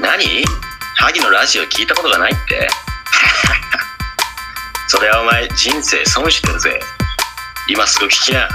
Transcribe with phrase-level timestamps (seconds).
[0.00, 0.44] 何？
[0.96, 2.68] 萩のラジオ聞いたことがないって。
[4.86, 6.80] それはお前人生損してるぜ。
[7.66, 8.48] 今すぐ聞きな。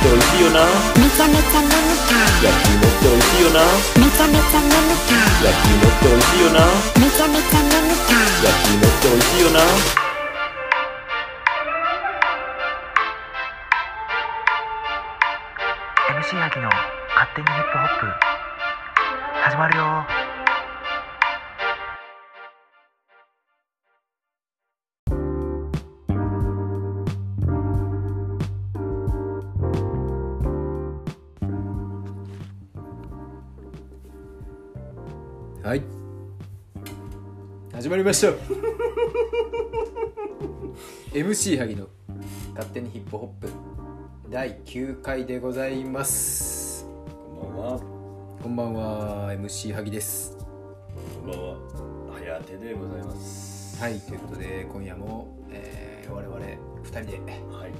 [0.00, 0.64] って美味しいよな
[0.96, 5.12] めちゃめちゃ飲むか焼き芋って美味しいよなめちゃめちゃ飲むか
[5.44, 6.64] 焼き芋って美味しいよな
[6.96, 9.60] めちゃめちゃ飲むか焼き芋って美味しいよな
[16.10, 18.06] MC ヤギの勝手にヒップホップ
[19.42, 20.19] 始まるよ
[37.90, 38.28] まりました
[41.12, 41.88] MC 萩の
[42.54, 43.48] 勝手にヒップホップ
[44.30, 46.86] 第9回でございます。
[47.40, 47.80] こんばんは。
[48.40, 50.36] こんばんは MC 萩です。
[51.20, 51.56] こんばんは
[52.16, 53.82] 早手でございます。
[53.82, 57.18] はいということで今夜も、えー我々2人で
[57.52, 57.72] はい。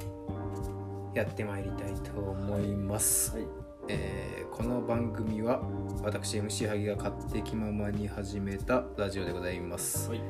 [1.16, 5.62] やってまいりたいと思います、はいえーこの番組は
[6.02, 10.20] 私 MC 萩が勝手気ままに始めたラジオでございます、はい。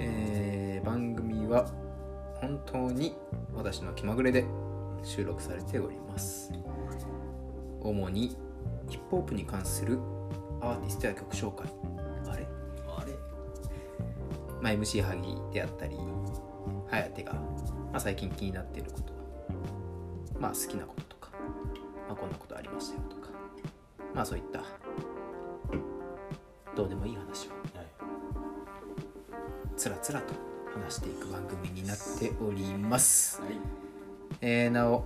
[0.00, 1.66] えー番組は
[2.40, 3.16] 本当に
[3.54, 4.44] 私の気まぐれで
[5.02, 6.52] 収録されております。
[7.80, 8.36] 主に
[8.88, 9.98] ヒップホップに関する
[10.60, 11.66] アーティストや曲紹介。
[12.28, 12.46] あれ、
[12.86, 13.12] あれ？
[14.60, 15.96] まあ、MC ハギであったり
[16.90, 17.40] 颯が、ま
[17.94, 19.14] あ、最近気になっていること。
[20.38, 21.03] まあ好きなこと
[22.14, 23.30] まあ、こんなことありましたよとか。
[24.14, 24.62] まあそういった
[26.76, 27.50] どうでもいい話を。
[27.76, 27.86] はい。
[29.76, 30.32] つらつらと
[30.80, 33.50] 話していく番組になっております、はい。
[34.40, 35.04] えーなお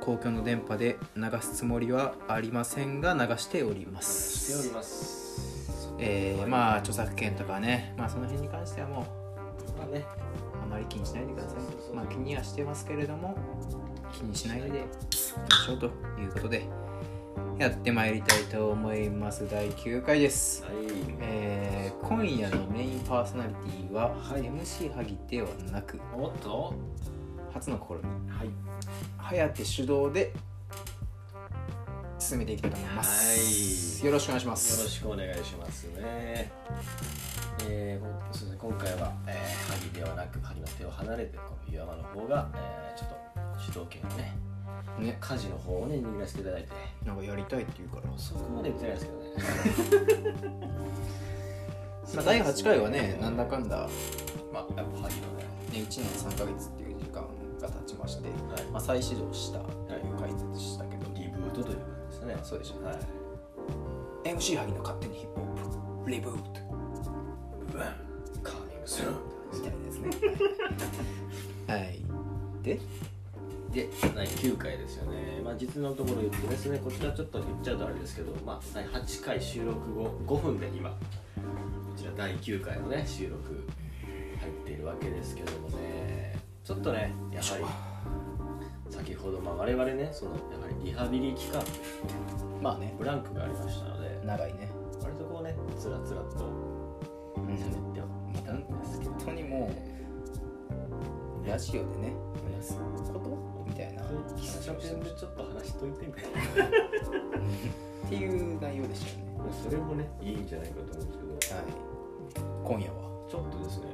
[0.00, 4.52] 公共の電波で流すつもりはありませんが流しております。
[4.52, 5.92] しております。
[6.00, 9.06] えーまあ著作権とかねまあその辺に関してはも
[9.76, 10.04] うまあね。
[10.60, 11.94] あまり気にしないでください。
[11.94, 13.36] まあ気にはしてますけれども
[14.12, 14.84] 気にしないで
[15.28, 15.74] しょ？
[15.74, 15.86] うと
[16.18, 16.66] いうことで
[17.58, 19.46] やってまいりたいと思います。
[19.50, 20.62] 第9回です。
[20.64, 20.72] はい。
[21.20, 24.42] えー今夜のメインパーソナリティは、はい。
[24.42, 26.72] MC 萩ではなくおっと。
[27.52, 28.30] 初の試み。
[28.30, 28.50] はい。
[29.18, 30.32] 颯主導で
[32.18, 34.06] 進めていきたいと思います、はい。
[34.06, 36.52] よろしくお願いしまよろすしくお願いしますね。
[37.68, 38.56] えー、こそうですね。
[38.58, 43.16] 今回は、えー、萩ではなく萩の手を離れてこの岩間の方が、えー、ちょっと
[43.60, 44.34] 主導権をね
[44.98, 46.68] ね家事の方をね握らせていただいて。
[47.04, 48.18] なんかやりたいって言うから。
[48.18, 50.58] そこまで言ってないですけどね。
[52.14, 53.92] まあ、第8回はねなんだかんだ、ね、
[54.50, 57.22] まあやっぱ萩のね1年3ヶ月っていう時間
[57.60, 58.62] が経ちまして、はい。
[58.72, 62.36] まあ、再始動したという回でしたけど、リブートという感じですね。
[62.42, 62.96] そうでしょはい。
[64.24, 65.46] MC 萩の勝手にヒップホ
[66.00, 66.60] ップリブート
[67.74, 67.94] うわ
[68.42, 69.14] カーミングスルー
[69.52, 70.10] みたいですね。
[71.66, 72.00] はい。
[72.62, 72.80] で
[73.72, 80.96] で第9回ですよね、まあ、実のところ言ってですねこちらちょっと言っちゃうとあれですけど、まあ、第8回収録後5分で今こ
[81.96, 83.66] ちら第9回のね収録
[84.40, 86.38] 入っているわけですけどもね。
[86.64, 87.64] ちょっとねやはり
[88.94, 91.62] 先ほどまあ我々ねそのやはりリハビリ期間
[92.62, 92.94] まあね。
[92.98, 94.70] ブランクがありましたので長いね。
[95.02, 96.44] 割とこうねつらつらと
[97.36, 97.44] うん。
[97.54, 99.70] 喋ってはいたんですけど、本当にも
[101.44, 102.12] うラジオでね
[102.58, 102.74] 話す。
[103.12, 103.57] こと
[104.36, 106.70] 喫茶店でちょっと話しといてみたいなっ
[108.08, 111.64] ていう内容でしたよねそれもねいいんじゃないかと思うんですけどはい。
[112.64, 112.96] 今夜は
[113.30, 113.86] ちょっとですね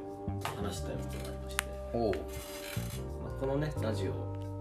[0.55, 1.63] 話したいことがありまして、
[1.93, 2.17] おおま
[3.37, 4.11] あ、このねラジオ、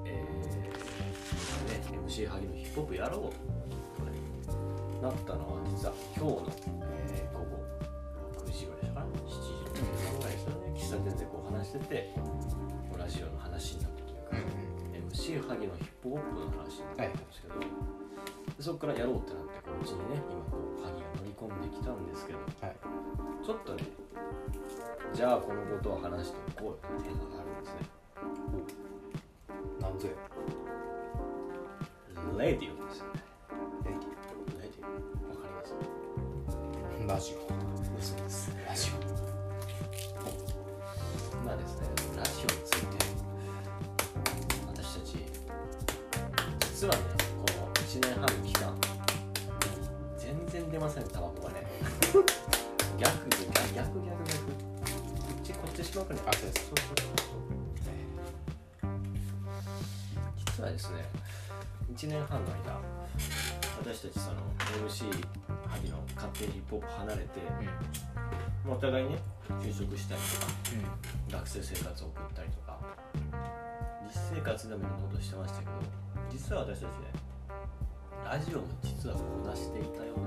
[0.06, 4.12] えーね、MC 萩のヒップホップやろうと、ね、
[5.02, 6.46] なったのは実は今日の、
[6.82, 7.58] えー午後
[8.46, 9.50] 6時ぐらいでしたかな7時
[10.18, 12.14] ぐらいですよね喫茶店でこう話してて
[12.96, 14.03] ラジオの話になった
[15.24, 17.66] というか、MC 萩のヒップホップの話になったんですけど、で
[18.60, 22.76] そこからやろうってなってこううちにね今こう萩が乗り込んできたんですけどはい
[23.44, 23.84] ちょっとね、
[25.14, 27.80] じゃあこのことを話しておこうっていうテーマがあるんですね。
[29.80, 30.12] なんぞや
[32.38, 33.22] レディオですよね。
[33.84, 33.96] レデ
[34.60, 34.92] レディオ。
[35.28, 35.72] わかります？
[37.00, 37.36] ィラジオ
[38.02, 38.52] そうです。
[38.66, 38.90] ラジ
[46.84, 47.00] 実はね
[47.40, 48.76] この1年半の期間
[50.18, 51.64] 全然出ませんタバコがね
[52.98, 54.12] 逆逆逆逆逆こ
[55.34, 58.90] っちこっちしまくねあそうですそうそうそう
[60.44, 61.08] 実はですね
[61.96, 62.78] 1年半の間
[63.78, 64.36] 私たちその
[64.86, 65.08] MC
[65.66, 67.40] 萩の勝手にヒップホップ離れて、
[68.66, 69.18] うんお互いね
[69.60, 72.78] 就職したりとか学生生活を送ったりとか
[74.06, 76.03] 実生活でもいろんなことしてましたけど
[76.34, 77.14] 実は私たちね
[78.26, 80.20] ラジオも実はこなしていたよう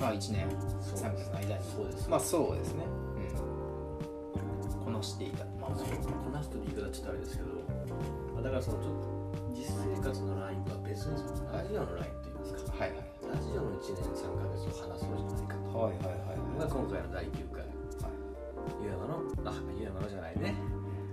[0.00, 0.48] まあ1年
[0.80, 1.64] そう3ヶ月の間に。
[1.68, 2.08] そうです。
[2.08, 2.86] まあそうですね。
[2.86, 4.84] うん。
[4.84, 5.44] こなしていた。
[5.60, 7.50] まあそうこなすと言い方ちょっとあれですけど、
[8.32, 12.72] まあだからそのちょっと実生活のラインとは別にそのラジオのラインといいますか。
[12.78, 13.04] はいはい。
[13.28, 15.76] ラジオの1年3ヶ月を話そうじゃないかと。
[15.76, 17.60] はいはいはいのが今回の第9回。
[18.80, 20.54] 湯山のあ湯山のじゃないね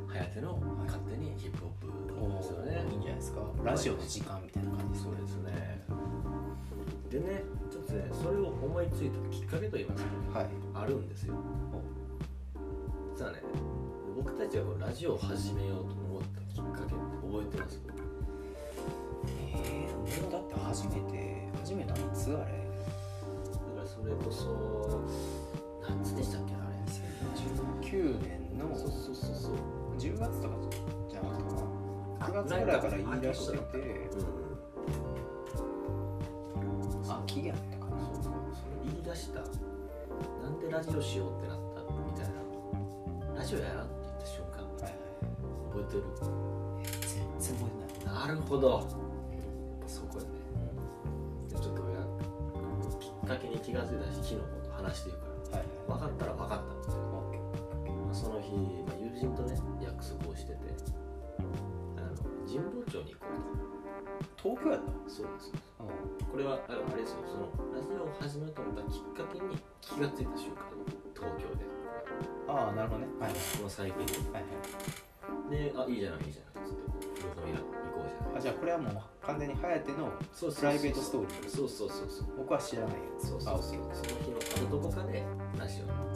[0.08, 2.86] 颯の勝手にヒップホップなんですよね。
[2.92, 3.42] いいんじゃないですか。
[3.64, 5.82] ラジオの時間みたいな感じそうですね。
[7.10, 10.48] でねちょっとねそれを思いついたきっかけといいますか、はい。
[10.74, 11.36] あるんですよ。
[13.16, 13.42] 実はね
[14.16, 17.82] 僕たちがラジオを始めようと思ったきっかけって覚えてます？
[19.28, 22.68] えー、だって初めて初めていつあれ？
[23.52, 25.02] だからそれこそ
[25.88, 26.68] 夏でしたっけあれ。
[27.92, 29.54] 2019年のそうそうそうそう
[29.98, 30.56] 10月とか
[31.10, 31.40] じゃなかっ
[32.20, 33.78] たかな9月ぐらいから言い出してて
[36.58, 37.98] うんあ期限あったかな。
[38.06, 38.36] そうそうその
[38.86, 39.46] 言い出したな
[40.50, 42.26] んでラジオしようってなったみたい
[43.34, 46.04] なラジオやらんって言った瞬間覚えてる？
[47.02, 48.16] 全然覚えてない。
[48.16, 48.70] なるほど。
[48.70, 48.80] やっ
[49.82, 50.30] ぱそこやね
[51.50, 51.82] でちょっと
[53.00, 54.42] きっかけに気が付いたし昨日と
[54.72, 55.58] 話していくから。
[55.60, 58.52] はい分かったら分かったみたいなまあその日、
[58.86, 60.60] まあ、友人とね約束をしてて。
[61.98, 62.14] あの
[62.46, 63.42] 神保町に行こう
[64.38, 64.92] 東京やった。
[64.92, 65.52] とそうです。
[65.82, 65.88] うん
[66.30, 67.26] これはああれですよ。
[67.26, 70.70] そのラジオを始めようと思ったきっかけに気がついた瞬間
[71.16, 71.66] 東京で。
[72.48, 73.08] ああなるほどね。
[73.20, 74.06] はいこの最近。
[74.06, 74.54] ではいは
[75.50, 75.50] い。
[75.50, 76.70] であいいじゃないいいじゃない。
[76.70, 76.86] っつって
[77.42, 77.66] 古本屋行
[77.98, 78.38] こうじゃない。
[78.38, 81.50] あじゃあこれはもう完全に颯のそうプライベートストーリー。
[81.50, 82.28] そうそうそうそう。
[82.38, 83.28] 僕は知らないやつ。
[83.30, 85.24] そうそうそうその日のあのどこかで
[85.58, 86.07] ラジオの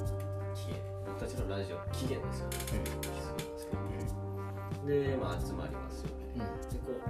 [1.22, 2.58] たちのラジオ期限ですよね。
[2.66, 6.34] 気づくんですけどでまあ集まりますよね。
[6.34, 7.02] でこう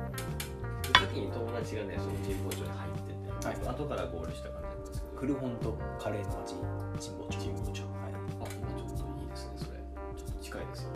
[0.84, 3.72] で先に友達がねその神保町に入ってて、はい。
[3.72, 5.16] 後から合流した感じなんですけど。
[5.16, 6.60] 古本とカレーの味
[7.00, 7.40] 神保町。
[7.40, 7.88] 神保町。
[7.88, 8.12] はい。
[8.12, 9.80] あ今ちょっといいですねそれ。
[9.80, 10.92] ちょっと近いですよ。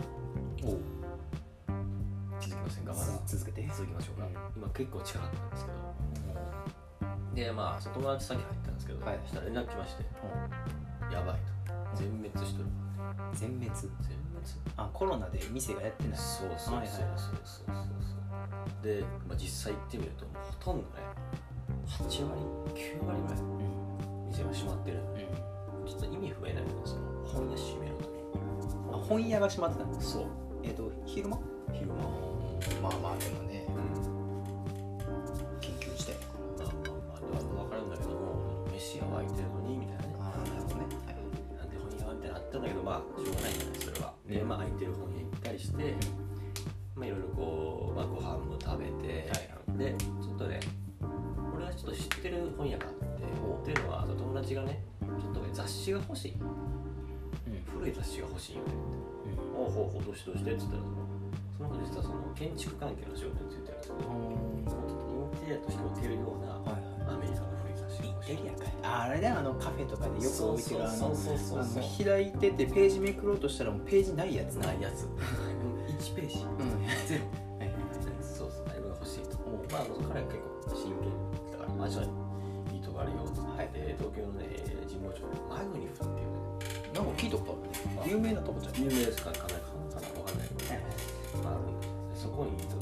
[0.68, 0.84] おう。
[2.36, 2.92] 気づきませんか？
[2.92, 3.16] まだ。
[3.24, 3.64] 続けて。
[3.72, 4.60] 続きましょうか、うん。
[4.60, 5.80] 今結構近かったんですけど。
[7.32, 9.18] でまあ友達先入ったんですけど、はい。
[9.24, 10.04] そしたら連絡来まして。
[11.08, 11.72] やばいと。
[11.96, 12.68] 全滅しとる
[13.34, 13.70] 全滅？
[13.70, 13.96] 全滅？
[14.76, 16.18] あコロナで店がやってない。
[16.18, 17.66] そうそうそうそうそう。
[17.66, 20.88] そうで、まあ、実際行ってみるとほとんどね
[21.86, 22.40] 8割
[22.74, 24.28] 9割ぐらいうん。
[24.28, 24.98] 店が閉まってる。
[24.98, 25.88] うん。
[25.88, 28.04] ちょっと意味不明だけどその本屋閉めると
[28.92, 30.26] あ本屋が閉まってたんですそう。
[30.62, 31.38] えっ、と昼間？
[31.72, 31.94] 昼間。
[32.82, 33.66] まあまあでもね。
[33.68, 35.58] うん。
[35.60, 36.14] 緊急事態
[36.58, 39.48] だかまあまあまあ分かるんだけども飯屋は開いてる
[42.36, 44.12] なったんだけどまあしょうがないじゃないそれは。
[44.28, 45.94] でまあ空いてる本屋行ったりして
[46.94, 49.30] まあいろいろこう、まあ、ご飯も食べて、
[49.76, 50.60] でちょっとね
[51.54, 56.32] 俺がちょっと知ってる本屋があってっていうのは友達がねちょっとね雑誌が欲しい。
[56.32, 57.80] うん。
[57.80, 58.76] 古い雑誌が欲しいよねって。
[59.56, 60.82] おうほうほうどうしてどうしてって言ったら
[61.56, 66.60] その子実はその建築関係の仕事についてるんですけどうんちょっとインテリアとして置けるような
[67.08, 67.55] アメリカの
[68.26, 70.96] 古い雑誌が欲しいエリアかいああれだよあのカフェとかでよく置いてるあの。
[70.96, 71.70] そうそうそうあの
[72.04, 74.54] 開いててページめくろうとしたらもうページないやつ。
[74.56, 75.04] ないやつ。
[75.04, 76.38] 1ページ。
[76.44, 76.86] うん。
[77.06, 77.24] ゼロ
[77.58, 77.70] はい
[78.22, 79.36] そうそうあれが欲しいと
[79.70, 81.10] まあ彼は結構真剣
[81.52, 82.04] だからマジで
[82.74, 84.46] いいとこあるよって言って、で東京のね
[84.86, 85.20] 神保町。
[85.22, 86.36] のマグニフっていうね
[86.94, 87.58] なんか聞いたこと
[88.02, 88.74] あるね有名なとこじゃん。
[88.84, 89.30] 有名ですか？
[89.32, 92.75] かなりかなわかんないけど、まあ、あるんですよでそこに行った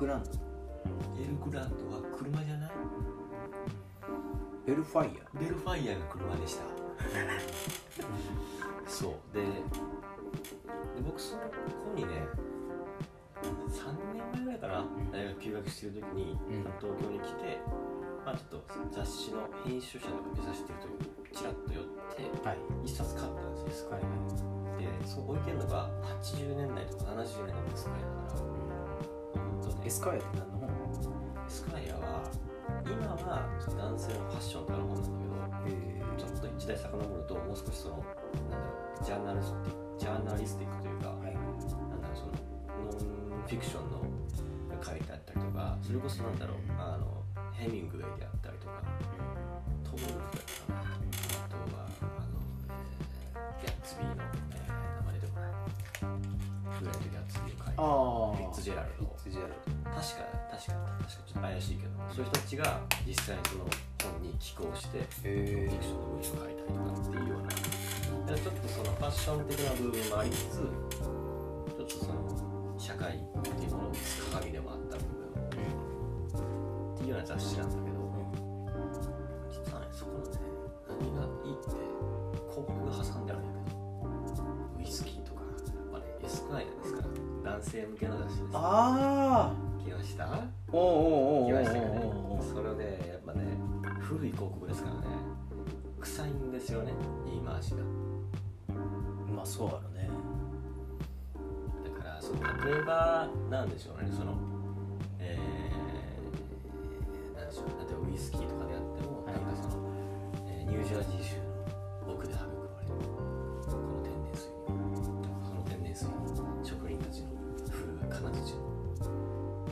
[0.00, 0.30] グランド
[1.22, 2.70] エルグランドは車じゃない？
[4.66, 5.38] ベルファイア。
[5.38, 6.62] ベルファイアが車でした。
[8.90, 9.12] そう。
[9.34, 9.48] でで
[11.04, 12.10] 僕その子にね
[13.42, 16.62] 3年前ぐらいかな大学休学してる時に、うん。
[16.80, 17.60] 東京に来て、
[18.24, 20.90] まあ、ちょっと雑誌の編集者とか目指してる時
[21.30, 22.58] にちらっと寄ってはい。
[22.84, 25.00] 一冊買ったんですよはいはい。
[25.00, 25.90] でそう置いてるのが
[26.22, 28.59] 80年代とか70年代のスカイだから
[29.84, 30.68] エスカイアって何の？
[30.68, 30.70] 本
[31.48, 32.22] スカイアは
[32.86, 35.02] 今はは男性のファッションとかの本な
[35.46, 38.02] んだけどえちょっと一代遡るともう少しそのな
[38.46, 38.70] んだろ
[39.00, 41.34] うジャーナリスティックジャーナリスティックというか、はい。
[41.34, 42.32] なんだろうその
[43.30, 48.82] ノンフィクションのが書いてあったりとかそれこそなんだろうあのヘミングウェイであったりとか
[49.84, 50.86] トム・ウルフだったかな。
[50.86, 52.38] あとはあの、
[53.60, 54.14] えーギャッツビーの、
[54.54, 54.72] えー
[55.04, 55.52] 名前出てこない。
[56.78, 61.92] フレンド・ギャッツビーを書いてああフィッツジェラルドフィッツジェラル確か確か確かちょっと怪しいけど。
[62.08, 63.68] そういう人たちが実際にその
[64.00, 67.48] 本に寄稿してフィクションの文章を書いたりとかっていうような。
[67.48, 73.92] だからちょっとそのファッション的な部分もありつつちょっとその社会っていうものを
[74.32, 75.20] 鏡でもあった部分。
[76.94, 78.00] っていうような雑誌なんだけど。
[79.50, 80.40] 実はねそこのね
[80.88, 81.76] 何がいいって
[82.48, 83.76] 広告が挟んであるんやけど。
[84.78, 87.02] ウイスキーとかやっぱねエスクワイアですか。
[87.44, 88.19] ら男性向けの
[88.52, 90.26] ああ来ました？
[90.72, 92.00] おうおうおうおう来ましたよね。
[92.52, 93.44] それをねやっぱね
[94.00, 95.02] 古い広告ですからね。
[96.00, 96.92] 臭いんですよね。
[97.26, 97.76] 言い回しが。
[99.34, 100.08] まあそうやろね。
[101.84, 104.10] だからその例えばなんでしょうね。
[104.10, 104.34] その
[105.18, 107.66] えー、なんでしょう。
[107.66, 109.74] 例えばウイスキーとかであっても、はいなんかその、
[110.48, 111.36] えーニュージャージー州
[112.06, 112.48] の奥で育ま
[112.82, 112.94] れる。
[113.66, 114.50] この天然水。
[115.46, 116.06] その天然水。
[116.08, 116.10] に
[116.64, 117.29] 職人たちの
[118.10, 118.60] フル金槌の、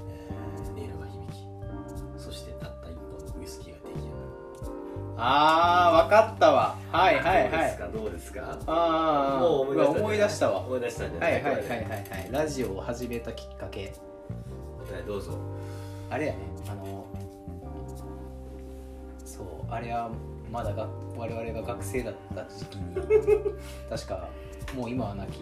[0.09, 2.23] えー、音色が響き。
[2.23, 4.19] そしてたった一本のウイスキーが出来上がる。
[5.21, 6.79] ああ分かったわ。
[6.93, 7.51] はいはいはい。
[7.51, 7.89] どうですか？
[7.89, 8.59] どうですか？
[8.67, 11.41] ああもう思い出したわ思い出したんじゃはない？
[11.41, 12.29] いはいはいはいはい。
[12.31, 13.93] ラジオを始めたきっかけ。
[14.93, 15.33] はいどうぞ。
[16.11, 16.39] あれやね。
[16.71, 17.05] あの
[19.25, 20.11] そうあれは
[20.51, 22.95] まだが我々が学生だった時期に
[23.91, 24.29] 確か
[24.75, 25.41] もう今はなき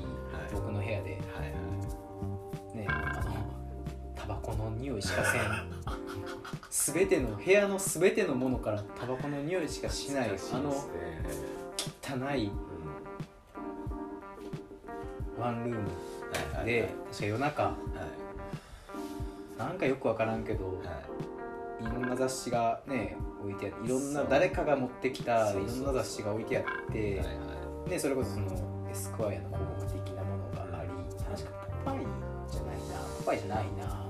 [0.52, 1.20] 僕の部屋ではいはい
[4.86, 6.94] 匂いしかせん。
[6.94, 10.30] 全ての部屋の全てのものからタバコの匂いしかしない。
[10.52, 12.50] あの汚い
[15.38, 15.88] ワンルーム
[16.64, 17.62] で確か夜中。
[17.64, 19.58] はい。
[19.58, 20.72] なんかよくわからんけどは
[21.80, 21.84] い。
[21.84, 27.24] いろんな雑誌がね置いてあっていろんな誰かが持ってきたいろんな雑誌が置いてあってはいは
[27.86, 27.90] い。
[27.90, 28.46] ねそれこそその
[28.90, 30.88] エスクワイアの広告的なものがあり
[31.24, 31.50] 確か
[31.84, 32.00] ポパイ
[32.50, 32.82] じゃないな。
[33.18, 34.05] ポパイじゃないな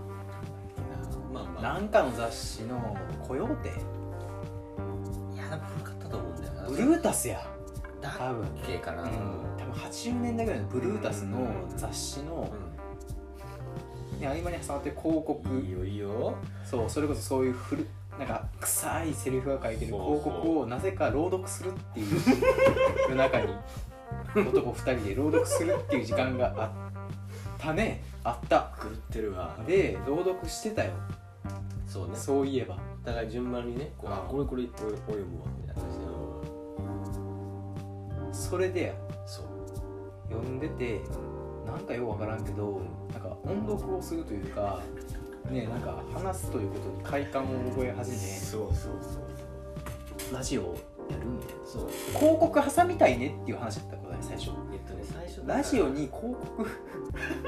[1.63, 1.79] な。
[1.79, 2.97] んかの雑誌の
[3.27, 3.69] 「コヨーテ。
[5.35, 7.41] いやでも古かったと思うんだよな」ブルータスや。
[8.01, 9.03] だ多分っけかな。
[9.03, 9.09] うん。
[9.59, 12.49] 多分80年代ぐらいのブルータスの雑誌の、
[14.21, 15.49] ね、合間に挟まってる広告。
[15.61, 16.35] いいよいいよ。
[16.65, 17.87] そうそれこそそういう古
[18.19, 22.21] なんか臭いセリフが書いてる広告をなぜか朗読するっていう
[23.09, 23.55] 夜中に。
[24.37, 26.71] 男2人で朗読するっていう時間があっ
[27.59, 28.03] たね。
[28.23, 28.73] あった。
[28.81, 29.57] 狂ってるわ。
[29.67, 30.93] で朗読してたよ
[31.97, 32.17] そうね。
[32.17, 32.77] そういえば。
[33.03, 36.05] お互い順番にねこうあこれこれこれこれ読むわみたいな感じで
[38.33, 38.95] それでや。
[39.25, 39.47] そう。
[40.29, 41.01] 読んでて
[41.65, 44.83] なんかよくわからんけどなんか音読をするというか
[45.49, 50.77] ねなんか話すということに快感を覚え始めそうそうそうラジオを
[51.09, 51.65] やるみたいな。
[51.65, 51.89] そう。
[52.19, 54.51] 広告挟みたいねっていう話だったことね最初。
[54.73, 56.67] えっとね最初ラジオに広告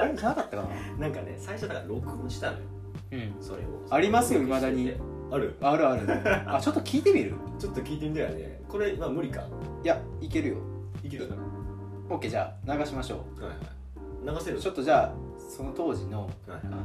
[0.00, 0.62] あれじゃなかったか
[0.96, 1.08] な？
[1.08, 2.64] なんかね最初だから録音したのよ
[3.12, 3.34] うん。
[3.40, 3.86] それを。
[3.90, 4.92] ありますよ未だに。
[5.30, 5.56] ある？
[5.60, 6.02] あるある。
[6.54, 7.34] あちょっと聞いてみる？
[7.58, 8.60] ちょっと聞いてみたよね。
[8.68, 9.44] これまあ無理か？
[9.84, 10.56] いやいけるよ。
[11.02, 11.26] いける？
[11.28, 11.42] かな
[12.16, 14.36] OK じゃあ流しましょはいはい。
[14.36, 14.58] 流せる？
[14.58, 16.76] うちょっとじゃあその当時のはいあの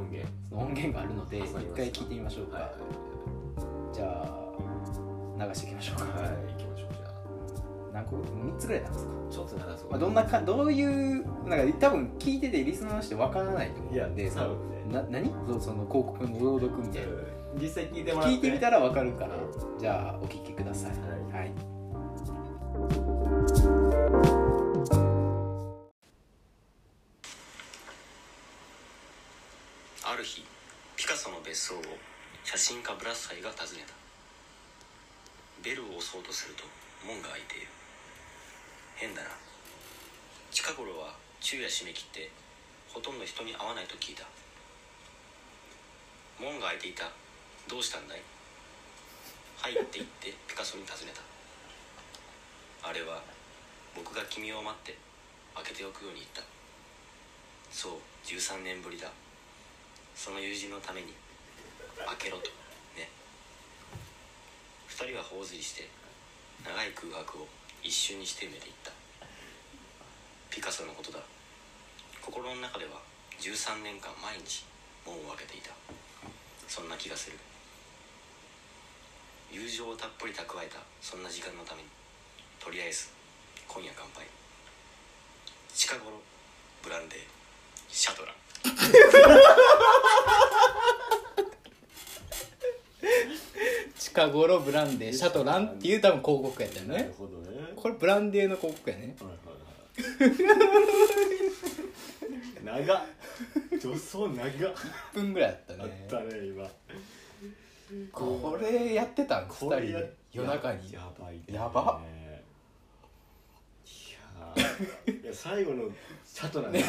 [0.00, 0.28] 音源。
[0.48, 1.46] その音源があるので一
[1.76, 2.70] 回聞いてみましょうか、はい
[3.92, 4.24] じゃ
[5.38, 7.12] あ流していきましょうか、はいはい行きましょうじゃ
[7.92, 9.90] 何個3つぐらいなんですか、あちょっと流そう。
[9.90, 14.30] まあ、どんなかどういうなんか多分聞いててリスナーの人わからないと思うんで。
[14.30, 15.30] 多分ねな何？
[15.46, 17.08] そその広告の朗読みたいな。
[17.60, 18.34] 実際聞いてもらって。
[18.34, 19.36] 聞いてみたらわかるから。
[19.78, 20.90] じゃあお聞きください。
[20.90, 20.98] は
[21.38, 21.52] はい。
[30.02, 30.44] ある日
[30.96, 31.82] ピカソの別荘を
[32.44, 33.94] 写真家ブラッサイが訪ねた。
[35.62, 36.64] ベルを押そうとすると
[37.06, 37.68] 門が開いている。
[38.96, 39.28] 変だな。
[40.50, 42.30] 近頃は昼夜締め切って
[42.88, 44.26] ほとんど人に会わないと聞いた
[46.40, 47.04] 門が開いていた。
[47.68, 48.22] どうしたんだい？
[49.60, 52.88] はいって言ってピカソに尋ねた。
[52.88, 53.20] あれは
[53.94, 54.96] 僕が君を待って
[55.54, 56.40] 開けておくように言った。
[57.70, 57.92] そう
[58.24, 59.12] 13年ぶりだ。
[60.16, 61.12] その友人のために
[62.06, 62.48] 開けろと。
[62.96, 63.12] ね。
[64.88, 65.88] 二人は頬ずりして
[66.64, 67.48] 長い空白を
[67.84, 68.92] 一瞬にして埋めていった。
[70.48, 71.20] ピカソのことだ。
[72.24, 73.00] 心の中では
[73.38, 74.64] 13年間毎日
[75.04, 75.76] 門を開けていた。
[76.70, 77.36] そんな気がする。
[79.52, 81.88] 友情をたっぷり蓄えたそんな時間のために
[82.64, 83.08] とりあえず
[83.66, 84.24] 今夜乾杯。
[85.74, 86.12] 近頃
[86.84, 87.18] ブランデー
[87.88, 88.34] シャトラン。
[93.98, 97.72] 近頃ブランデーシャトランっていう多分広告やったよなるねほどね。
[97.74, 99.16] これブランデーの広告やね。
[99.20, 99.38] はいはい
[100.30, 100.40] はい
[102.64, 103.00] 長っ。
[103.80, 104.74] 助走長っ。
[105.14, 106.68] 1分ぐらいあったあっねたね今。
[108.12, 110.12] これやってたん？2人これやで？
[110.32, 110.92] 夜中に？
[110.92, 111.44] やばいね。
[111.48, 112.00] やば
[113.84, 115.22] いやー。
[115.22, 115.84] いや最後の
[116.24, 116.82] シャトなんね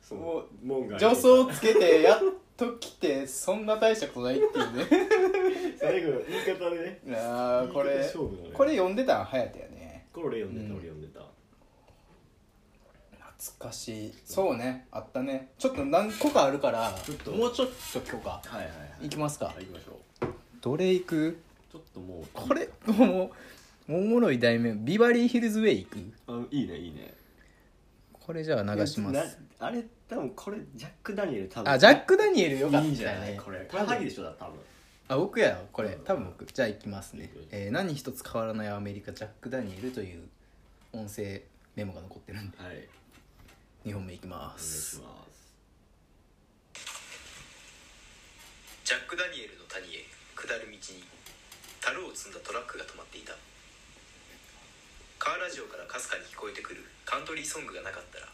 [0.00, 2.18] そもの門が助走つけてやっ
[2.56, 4.86] と来てそんな大したことないっていうね。
[5.78, 7.16] 最後の言い方でね。
[7.16, 8.06] あーこれね。
[8.54, 10.06] これ読んでたん隼人やね。
[10.12, 11.03] これ俺読んでた、うん俺読んでた
[13.44, 14.14] 懐かしい。
[14.24, 14.86] そうね。
[14.90, 15.50] あったね。
[15.58, 17.32] ちょっと何個かあるからちょっと。
[17.32, 18.70] もうちょっと今日かはいはいは
[19.02, 19.06] い。
[19.06, 19.46] いきますか。
[19.46, 20.28] はい行きましょう。
[20.60, 21.38] どれ行く？
[21.70, 22.24] ちょっともう。
[22.32, 23.30] これも
[23.88, 24.72] うおもろい題名。
[24.72, 25.98] ビバリーヒルズウェイ行く？
[26.28, 27.12] あいいねいいね。
[28.12, 29.38] これじゃあ流します。
[29.58, 31.70] なあれ多分これジャック・ダニエル多分。
[31.70, 33.32] あジャック・ダニエルよかったいいんじゃない？
[33.32, 34.54] ねこれこれハギでしょだ多分。
[35.08, 35.98] あ僕やこれ。
[36.04, 36.46] 多分僕。
[36.50, 40.22] じゃあ行きますね、えー何一つ変わらないアメリカジャック・ダニエルという
[40.94, 41.42] 音声
[41.76, 42.56] メモが残ってるんで。
[42.56, 42.88] はい
[43.84, 45.44] 2本目いきまお願いします。
[48.80, 51.04] ジャック・ダニエルの谷へ下る道に
[51.84, 53.36] 樽を積んだトラックが止まっていた。
[55.20, 58.28] カーラジオからかすかに聞こえてくるカントリーソングがなかったら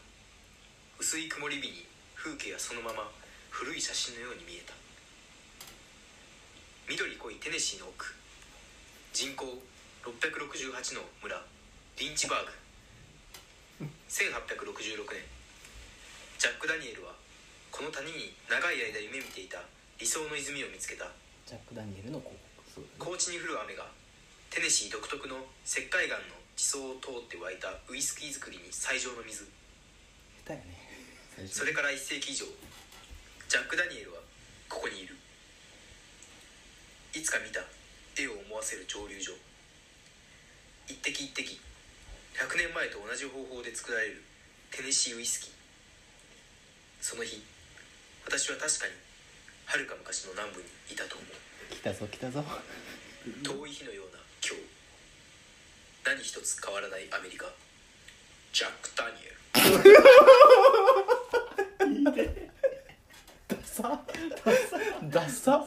[0.95, 1.83] 薄い曇り日に
[2.15, 3.11] 風景はそのまま
[3.51, 4.71] 古い写真のように見えた。
[6.87, 8.15] 緑濃いテネシーの奥
[9.11, 9.43] 人口
[10.07, 11.35] 668の村
[11.99, 12.47] リンチバー
[13.83, 13.91] グ。
[14.07, 15.40] 1866年。
[16.41, 17.13] ジャック・ダニエルは
[17.69, 19.61] この谷に長い間夢見ていた
[20.01, 21.05] 理想の泉を見つけた。
[21.45, 22.33] ジャック・ダニエルの広
[22.65, 23.13] そうだね。
[23.13, 23.85] 高地に降る雨が
[24.49, 29.45] テネシー独特の石灰岩の地層を通って湧いたウイスキー作りに最上の水。
[29.45, 30.65] 告下手
[31.37, 31.45] やね。
[31.45, 32.49] それから1世紀以上
[33.45, 34.25] ジャック・ダニエルは
[34.65, 35.13] ここにいる。
[37.13, 37.61] いつか見た
[38.17, 39.37] 絵を思わせる蒸留所。
[40.89, 41.45] 一滴一滴
[42.33, 44.25] 100年前と同じ方法で作られる
[44.73, 45.60] テネシーウイスキー
[47.01, 47.43] その日
[48.25, 48.93] 私は確かに
[49.65, 51.27] 遥か昔の南部にいたと思う。
[51.73, 52.43] 来たぞ来たぞ。
[53.43, 54.61] 遠い日のような今日。
[56.05, 57.47] 何一つ変わらないアメリカ。
[58.53, 59.31] ジャック・ダニエ
[62.35, 62.51] ル。
[63.63, 64.01] さ
[65.09, 65.65] ダサ。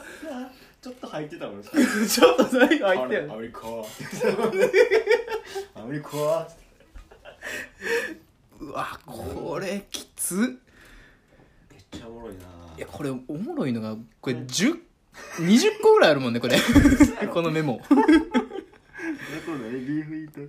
[0.81, 1.63] ちょっと入ってたもん。
[1.63, 3.59] ちょっと最後入ってるアメリカ。
[5.75, 6.47] アメリカ。
[8.59, 10.37] うわこれきつっ
[11.95, 12.41] ちゃおもろいな。
[12.77, 14.79] いやこれおもろいのがこれ10
[15.39, 16.57] 20個ぐらいあるもんねこれ。
[17.33, 17.79] このメモ。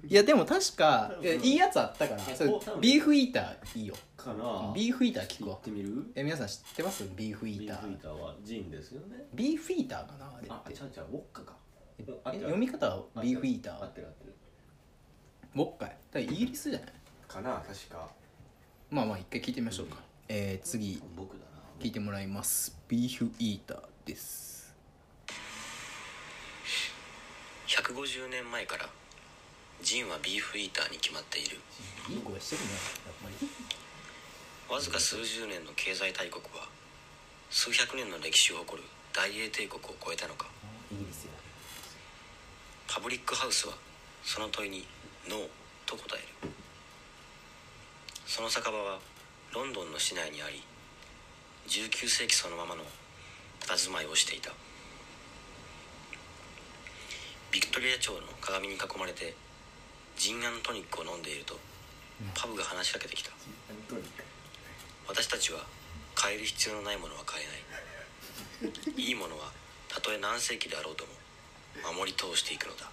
[0.09, 2.21] いやでも確かいやいいやつあったから
[2.81, 3.95] ビーフイーターいいよ。
[4.17, 4.73] かな。
[4.75, 6.11] ビーフイーター聞く行わってみる？
[6.15, 7.05] え皆さん知ってます？
[7.17, 7.75] ビーフイビーー。
[7.75, 9.27] ターフイーターはジンですよね。
[9.35, 10.75] ビーフイーターかなあれあって。
[10.75, 11.55] ちゃうちゃうウォッカか。
[12.33, 13.79] 読み方はビーフイーター。
[15.55, 16.21] ウォッカや。
[16.21, 16.91] イギリスじゃない？
[17.29, 18.09] かな確か。
[18.91, 19.97] まあまあ一回聞いてみましょうか、
[20.29, 22.77] えー、次僕だな聞いてもらいます。
[22.89, 24.75] ビーフイーターです。
[27.69, 28.89] 150年前から
[29.83, 31.59] ジンはビーフイーターに決まっている。
[32.09, 32.69] いい声してるね
[33.07, 33.29] やっぱ
[34.69, 34.75] り。
[34.75, 36.67] わずか数十年の経済大国は
[37.51, 40.47] 数百年の歴史を誇る大英帝国を超えたのか。
[42.89, 43.75] パブリックハウスは
[44.25, 44.87] その問いに
[45.29, 45.49] ノー
[45.87, 46.51] と答える。
[48.27, 48.99] その酒場は
[49.57, 50.61] ロンドンの市内にあり
[51.67, 52.85] 19世紀そのままの
[53.65, 54.53] 佇まいをしていた。
[57.51, 59.33] ビクトリア朝の鏡に囲まれて
[60.19, 61.57] ジントニックを飲んでいると
[62.35, 63.31] パブが話しかけてきた。
[65.09, 65.65] 私たちは
[66.21, 69.09] 変える必要のないものは変えない。
[69.09, 69.51] いいものは
[69.89, 71.07] たとえ何世紀であろうと
[71.81, 72.91] も守り通していくのだ。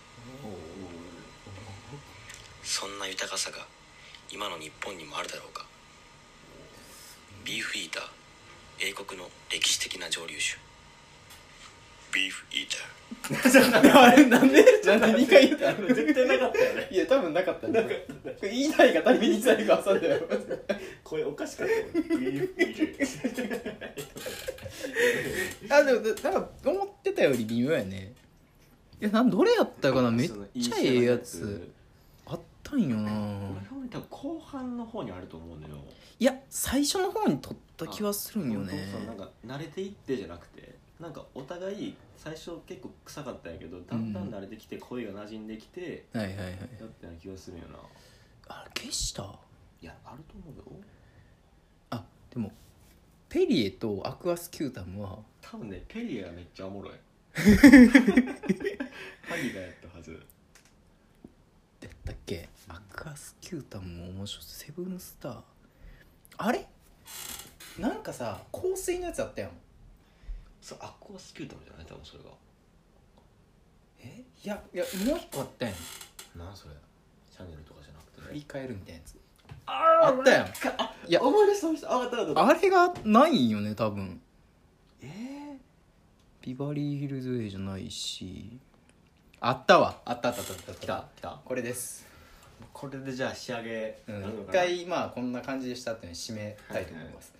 [2.63, 3.67] そんな豊かさが
[4.32, 5.73] 今の日本にもあるだろうか。
[7.46, 8.04] ビーフイーター。
[8.80, 10.58] 英国の歴史的な蒸留酒。
[12.14, 14.00] ビーフイーター。
[14.00, 15.88] あれなんでなんで2回言ったの？
[15.88, 17.82] 絶対なかったよねいや多分なかったね。
[17.82, 17.90] こ
[18.42, 20.22] れ言いたいがために最後挟んだよ
[21.04, 22.88] 声おかしかったもんビーフイー
[25.70, 25.80] ター。
[25.80, 28.14] あでもなんか思ってたより微妙やね。
[29.02, 30.12] いやなんどれやったかな？
[30.12, 31.72] めっちゃええやつ。
[31.72, 31.83] あ
[32.69, 33.12] ったんよな。
[33.80, 35.76] 俺多分後半の方にあると思うのよ。
[36.19, 38.88] いや最初の方に撮った気はするんよね。
[38.91, 46.47] そうなんか慣れていってじゃなくてなんかお互い最初結構臭かったんやけどだんだん慣れてきて声が馴染んできてはいはいはい。
[46.47, 47.76] やったような気がするんよな。
[48.47, 49.23] あれ消した？
[49.82, 50.63] いやあると思うよ。
[51.89, 52.52] あでも
[53.28, 55.19] ペリエとアクアスキュータムは？
[55.41, 56.93] 多分ねペリエがめっちゃおもろい。
[57.34, 57.58] ハギ
[59.54, 60.12] がやったはず。
[61.82, 62.47] やったっけ？
[62.69, 64.52] アクアスキュータムも面白そう。
[64.67, 65.41] セブンスター。
[66.38, 66.65] あれ？
[67.78, 69.52] なんかさ香水のやつあったやん。
[70.62, 71.86] そうアクアスキュータムじゃない？
[71.86, 72.30] 多分それが。
[73.99, 74.23] え？
[74.43, 76.39] いやいやもう一個あったやん。
[76.39, 76.76] なんそれ？
[77.32, 79.17] シャネルとかじゃなくて振り返るみたいなやつ。
[79.65, 80.47] ああったやん。
[81.10, 81.93] いや思い出した思い出した。
[81.93, 82.47] ああったあった。
[82.47, 84.21] あれがないんよね多分。
[85.02, 85.58] え
[86.41, 88.60] ビバリーヒルズウェイじゃないし。
[89.41, 89.99] あったわ。
[90.06, 90.73] あったあったあったあった。
[90.73, 91.41] 来た来た。
[91.43, 92.06] これです、
[92.71, 94.60] これでじゃあ仕上げうん、一なるのかな？
[94.60, 97.34] 回まあこんな感じでしたっていうのに締めたいと思います、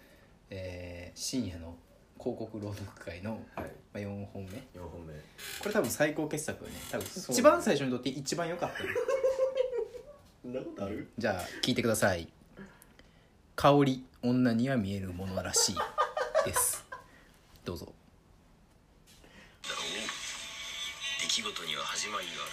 [0.50, 1.76] えー深夜の
[2.20, 3.66] 広告朗読会の、はい。
[3.66, 4.52] まあ、4本目。
[4.80, 5.14] 4本目。
[5.60, 6.78] これ多分最高傑作よね。
[6.90, 8.90] 多分一番最初にとって一番良かったよ
[10.42, 11.10] そんなことある？
[11.18, 12.30] じゃあ聞いてください。
[13.58, 15.76] 香り女には見えるものらしい
[16.46, 16.86] です。
[17.66, 17.86] どうぞ。
[19.64, 19.80] だろう
[21.22, 22.52] 出来事には始まりがある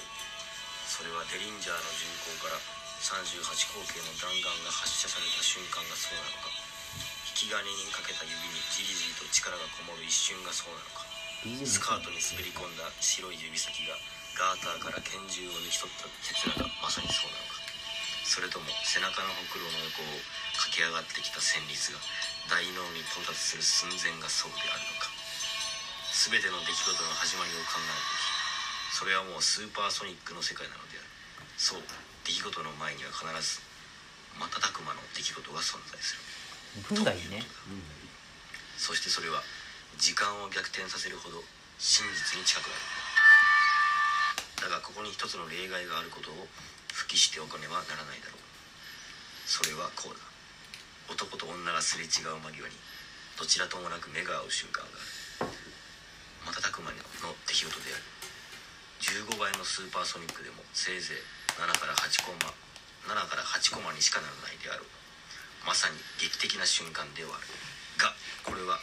[1.00, 2.60] それはデリンジャーの巡航から
[3.00, 3.40] 38
[3.72, 6.52] 口径の弾丸が発射された瞬間がそうなのか。
[7.40, 11.08] 引き金にかけた指にじりじりと力がこもる一瞬がそうなのか。
[11.64, 13.96] スカートに滑り込んだ白い指先が
[14.36, 17.64] ガーターから拳銃を抜き取った刹那がまさにそうなのか。
[18.28, 20.20] それとも背中のほくろの横を
[20.68, 21.96] 駆け上がってきた旋律が
[22.52, 25.08] 大脳に到達する寸前がそうであるのか。
[26.12, 28.20] 全ての出来事の始まりを考える時
[28.90, 30.89] それはもうスーパーソニックの世界なのである
[31.60, 31.84] そう。
[32.24, 33.60] 出来事の前には必ず
[34.40, 36.24] 瞬く間の出来事が存在する。
[36.88, 37.44] 文がいいね。
[38.80, 39.44] そしてそれは
[40.00, 41.44] 時間を逆転させるほど
[41.76, 42.80] 真実に近くな
[44.72, 44.72] る。
[44.72, 46.48] だがここに一つの例外があることを
[46.96, 48.48] 付きしておかねばならないだろう。
[49.44, 50.24] それはこうだ。
[51.12, 52.80] 男と女がすれ違う間際に
[53.36, 54.96] どちらともなく目が合う瞬間があ
[55.44, 55.52] る。
[56.56, 56.88] 瞬く間
[57.20, 58.08] の出来事である。
[59.28, 62.48] 15倍のスーパーソニックでもせいぜい7から8コマ
[63.04, 64.88] 7から8コマにしかならないであろう。
[65.68, 67.44] まさに劇的な瞬間ではある。
[68.00, 68.16] が
[68.48, 68.80] これは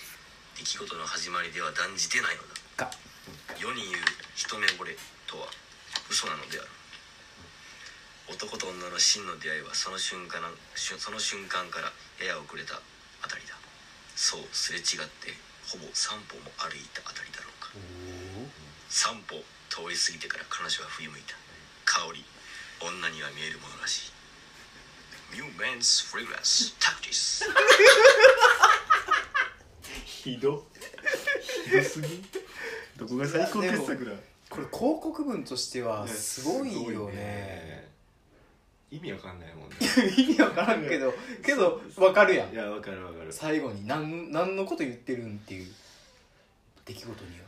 [0.53, 2.45] 出来事の始まりでは断じてないの
[2.77, 2.85] だ。
[2.85, 2.93] が。
[3.57, 4.05] 世に言う
[4.37, 4.93] 一目惚れ
[5.25, 5.49] とは
[6.05, 6.69] 嘘なのである。
[8.29, 10.37] 男と女の真の出会いはその瞬間
[10.77, 11.89] その瞬間から
[12.21, 13.57] やや遅れたあたりだ。
[14.13, 15.33] そうすれ違って
[15.65, 17.73] ほぼ3歩も歩いたあたりだろうか。
[18.93, 19.41] 3歩
[19.73, 21.33] 通り過ぎてから彼女は振り向いた。
[21.89, 22.21] 香り
[22.81, 24.11] 女には見えるものらしい。
[25.35, 27.43] ミューメンスフレグランスタクティス
[30.05, 30.65] ひど。
[31.65, 32.23] ひどすぎ。
[32.97, 34.11] どこが最高傑作だ。
[34.49, 37.87] これ広告文としてはすごいよね。
[38.89, 39.75] 意味わかんないもんね。
[40.17, 41.13] 意味わからんけど
[41.43, 42.53] けどわかるやん。
[42.53, 43.33] いやわかるわかる。
[43.33, 45.73] 最後に何何のこと言ってるんっていう。
[46.85, 47.45] 出来事には。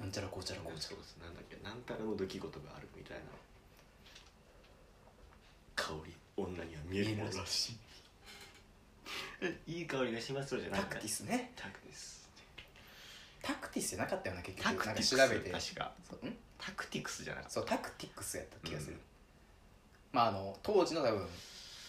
[0.00, 1.56] なんちゃらこうちゃらこうちゃそうですなんだっけ。
[1.64, 3.24] なんたらの出来事があるみたいな
[5.76, 7.76] 香り女には見えるものらしい。
[9.42, 11.52] えいい香りがしますよじゃなタクティスね。
[11.54, 12.28] タクティス。
[13.42, 15.50] タクティスじゃなかったよな結局タクティか調べて。
[15.50, 15.92] 確か。
[16.10, 16.36] そううん？
[16.58, 17.54] タクティクスじゃなかった。
[17.54, 19.00] そうタクティクスやった気がする、うん。
[20.12, 21.26] まああの当時の多分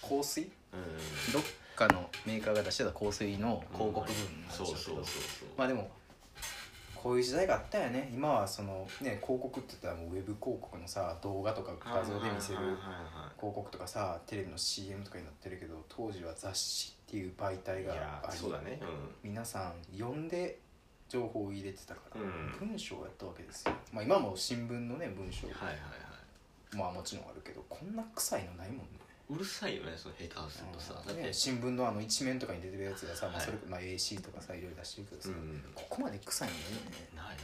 [0.01, 0.43] 香水？
[0.73, 1.31] うん。
[1.33, 1.43] どっ
[1.75, 5.49] かのメーカーが出してた香水の広告文なんでしょそううけどそうそうそう。
[5.57, 5.89] まあでも
[7.01, 8.09] こういう時代があったよね。
[8.13, 12.59] 今はそのね広告って言ったらもうウェブ広告のさ動画とか画像で見せる
[13.37, 18.79] 広告とかさテレビの CM とかになってるけど当時は雑誌っていう媒体がありそうだね。
[19.23, 20.59] 皆さん読んで
[21.09, 22.67] 情報を入れてたから、うん。
[22.69, 23.73] 文章をやったわけですよ。
[23.93, 26.75] まあ今も新聞のね文章うんはいはいはい。
[26.75, 28.83] まあもちろんあるけどこんな臭いのないもんね
[29.29, 30.93] うるさいよねその下手するとさ。
[31.05, 31.21] だって。
[31.21, 37.43] ね新聞のあの一面とかに出てるやつがさ、まあ、はいそれまあ AC とかさいろいろ出してるけどさ、うんここまで臭いのよね、ないって。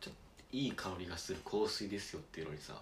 [0.00, 2.80] ちょっといい香りがする香水ですよっていうのにさ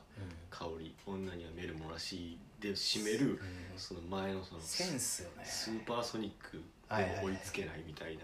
[0.50, 0.94] 香り。
[1.06, 3.38] 女には見えるものらしいで締めるうん。
[3.76, 5.44] その前のそのセンスよね。
[5.44, 8.22] スーパーソニックでも追いつけないみたいな。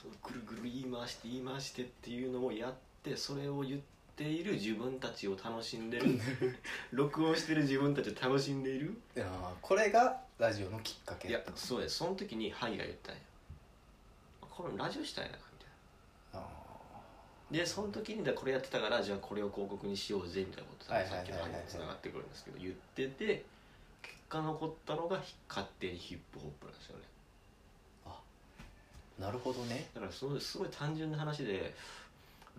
[0.00, 3.80] そのぐるぐる言い回して言い回してっていうのをやってそれを言っ
[4.20, 6.20] ている自分たちを楽しんでる
[6.92, 8.94] 録音してる自分たちを楽しんでいる。
[9.16, 11.96] いやーこれがラジオのきっかけいやそうです。
[11.96, 13.20] その時にハイが言ったんや。
[14.42, 15.42] これラジオしたいなみ
[16.32, 16.46] たいな。
[16.46, 16.46] あ
[17.50, 23.44] でその時にだこれやってたからじゃあこれを広告にしようぜみたいなことはいさっきのはいはいはい話につながってくるんですけど言ってて
[24.02, 27.04] 結果残ったのが勝手にヒップホップなんですよね。
[29.18, 29.86] なるほどね。
[29.94, 31.74] だからすごい単純な話で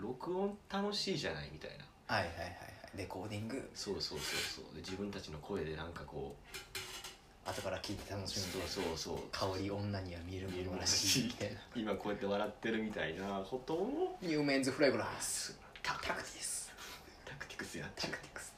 [0.02, 2.16] 録音楽しいじゃないみたいな。
[2.16, 2.56] はいはいはいはい。
[2.98, 3.70] レコーディング。
[3.74, 4.76] そうそうそうそう。
[4.76, 6.36] で自分たちの声でなんかこ
[7.46, 8.68] 後から聞いて楽しむみたいな。
[8.68, 9.54] そうそうそう。
[9.56, 11.60] 香り女には見える見えるものらしいみたいな。
[11.76, 14.18] 今こうやって笑ってるみたいなことを。
[14.22, 15.58] New Men's Fragrance。
[15.84, 16.72] タクティクス。
[17.26, 18.14] タクティクスやってる。
[18.14, 18.54] タクティクス。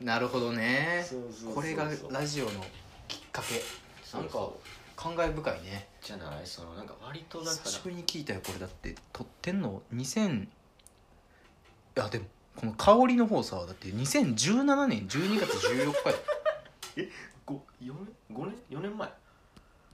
[0.00, 1.04] なるほどね。
[1.08, 1.54] そうそうそうそう。
[1.54, 2.64] これがラジオの
[3.08, 3.60] きっかけ。
[4.16, 4.48] なんか
[4.96, 6.46] 感慨深いねじゃない？
[6.46, 8.94] そのなんか割とだから久しぶりに聞いたよこれだって。
[9.12, 10.48] 撮ってんの2000い
[11.96, 12.24] やでも
[12.56, 17.08] この香りの方さだって2017年12月14日よ。
[17.46, 19.08] ご4年5年？4年前？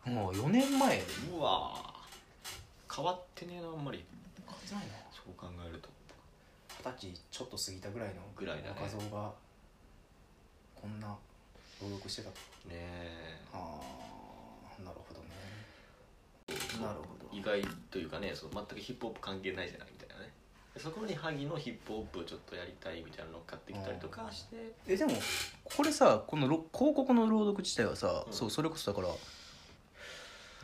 [0.06, 2.94] もう4年前でうわー。
[2.94, 4.04] 変わってねえなあんまり。
[4.46, 5.88] 変わってないなそう考えると。
[6.78, 8.76] 二十歳ちょっと過ぎたぐらいのぐらいだね。
[8.80, 9.32] 画像が
[10.74, 11.08] こんな
[11.80, 12.28] 朗読してた。
[12.30, 12.36] と
[12.68, 13.38] ねえ。
[13.52, 15.20] ああなるほど。
[15.20, 15.23] ね
[16.80, 17.36] なるほど。
[17.36, 20.30] 意外というかねそう全くヒップホップ関係ないじゃないみたいなね。
[20.74, 24.72] でそこに萩のヒップホップをちょっとやりたいみたいなのを買ってきたりとかして。
[24.86, 25.12] えでも
[25.64, 28.32] これさこのろ広告の朗読自体はさ、うん。
[28.32, 29.14] そうそれこそだから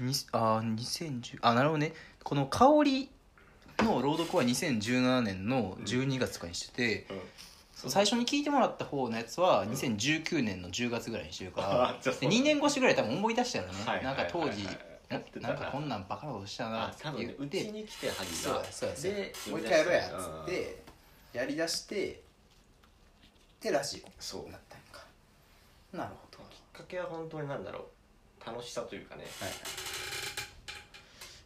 [0.04, 1.92] にあー2010あなるほどね。
[2.22, 3.10] この香り
[3.78, 7.20] の朗読は2017年の12月とかにしてて、うん。
[7.80, 14.04] そう最初に聞いてもらった方のやつは2019年の10月ぐらいにしてるから、 あじゃあそうで2年越しぐらい多分思い出したよね、はい。
[14.04, 14.68] なんか当時、
[15.10, 19.16] やってたなんかこんなんバカなことしたなってあ多分言っうちに来て萩そうがやそうやそうや。
[19.16, 20.82] でもう一回やろうやっつって
[21.32, 22.22] やりだして
[23.60, 24.10] でラジオ。
[24.18, 24.46] そう。
[24.46, 25.04] になったんか。
[25.92, 26.38] なるほど。
[26.48, 27.80] きっかけは本当になんだろ
[28.42, 28.46] う。
[28.46, 29.24] 楽しさというかね。
[29.40, 29.50] はい。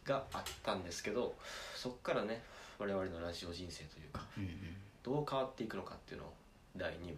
[0.07, 1.35] があったんですけど
[1.75, 2.43] そっからね
[2.79, 4.77] 我々のラジオ人生というかうんうん。
[5.03, 6.35] どう変わっていくのかっていうのを
[6.77, 7.17] 第2部、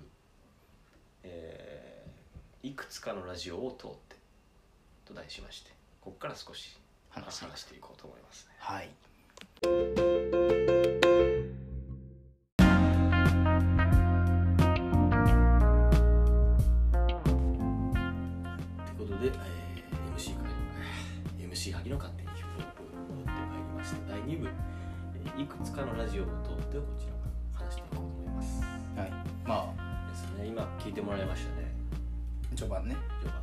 [1.25, 1.97] えー
[2.63, 4.17] いくつかのラジオを通って
[5.05, 5.71] と題しまして
[6.07, 6.79] ここから少し
[7.11, 8.55] 話話していこうと思いますね。
[8.61, 8.91] はい。
[9.61, 9.73] とい
[18.95, 20.51] うことで、えー MC から
[21.41, 22.83] えー MC 萩の勝手にヒップホップ
[23.15, 24.09] 戻ってまいりました。
[24.09, 27.27] 第2部、えーいくつかのラジオを通ってこちらか
[27.59, 28.63] ら話していこうと思います。
[28.97, 29.11] はい。
[29.45, 30.09] まあ。
[30.09, 30.47] ですね。
[30.47, 31.75] 今聞いてもらいましたね。
[32.55, 32.95] 序盤ね。
[33.19, 33.43] 序盤。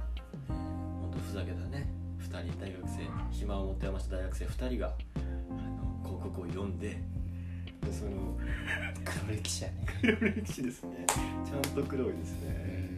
[1.01, 1.85] 本当ふざけたね。
[1.99, 2.02] 2
[2.41, 2.99] 人大学生
[3.31, 6.89] 暇を持って余した大学生2人があの広告を読んで
[7.81, 8.37] でその
[9.03, 9.85] 黒歴史やね。
[10.01, 11.05] 黒歴史ですね。
[11.45, 12.89] ちゃんと黒いですうね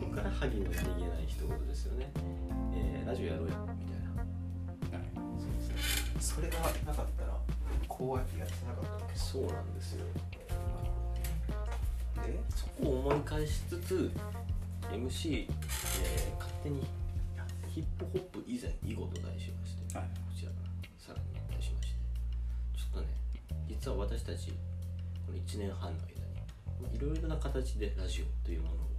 [0.00, 2.10] そこから萩の何気ない一言ですよね、
[2.74, 5.20] えーラジオやろうやみたいな。
[5.38, 6.14] そうです。
[6.14, 7.38] ねそれがなかったら
[7.86, 10.04] こうやってやってなかったそうなんですよ。
[12.24, 14.10] でそこを思い返しつつ
[14.90, 16.82] MC、えー勝手に
[17.76, 20.08] ヒップホップ以前以後と題しまして、はい。
[20.16, 22.00] こちらからさらに題しまして。
[22.72, 23.12] ちょっとね
[23.68, 24.48] 実は私たち
[25.28, 26.40] この1年半の間に
[26.80, 28.96] まあいろいろな形でラジオというものをね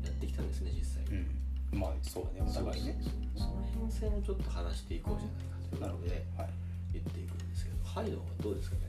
[0.00, 1.04] やってきたんですね実際。
[1.12, 1.78] に、うん。
[1.78, 2.96] まあそうだねお互いね。
[3.36, 6.56] その変遷をちょっと話していこうじゃないかということではい。
[6.96, 7.76] 言っていくんですけど。
[7.84, 8.88] ハイドはどうですかね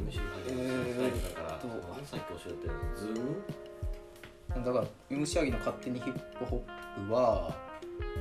[0.00, 1.68] ？MC ハイドえーだからと。
[2.08, 4.64] さっきおっしゃったようにズーム？
[4.64, 7.54] だから「ムシアギの勝手にヒップホップは」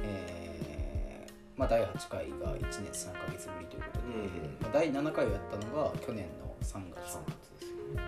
[0.04, 4.58] えーまあ、第8回が1年3ヶ月ぶりということで、うん。
[4.62, 7.18] まあ、第7回をやったのが去年の3月。
[7.18, 8.02] 3月ですよね、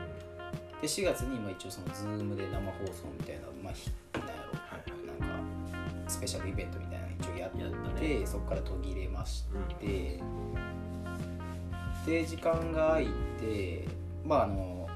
[0.82, 7.58] で4月にまあ一応その Zoom で生放送みたいな、まあ、なんやろはいはいなんかスペシャルイベントみたいなの一応やって
[8.02, 8.26] ね。
[8.26, 9.44] そこから途切れまし
[9.80, 12.06] て、うん。
[12.06, 13.08] で時間が空い
[13.40, 13.88] て
[14.26, 14.88] まああの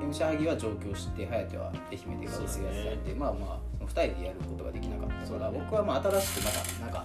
[0.00, 5.58] MC 萩は上京して颯は愛媛で学生やってたんで、まあまあ2人でやることができなかったから、そうだね。
[5.58, 7.04] 僕はまあ新しくまたなんか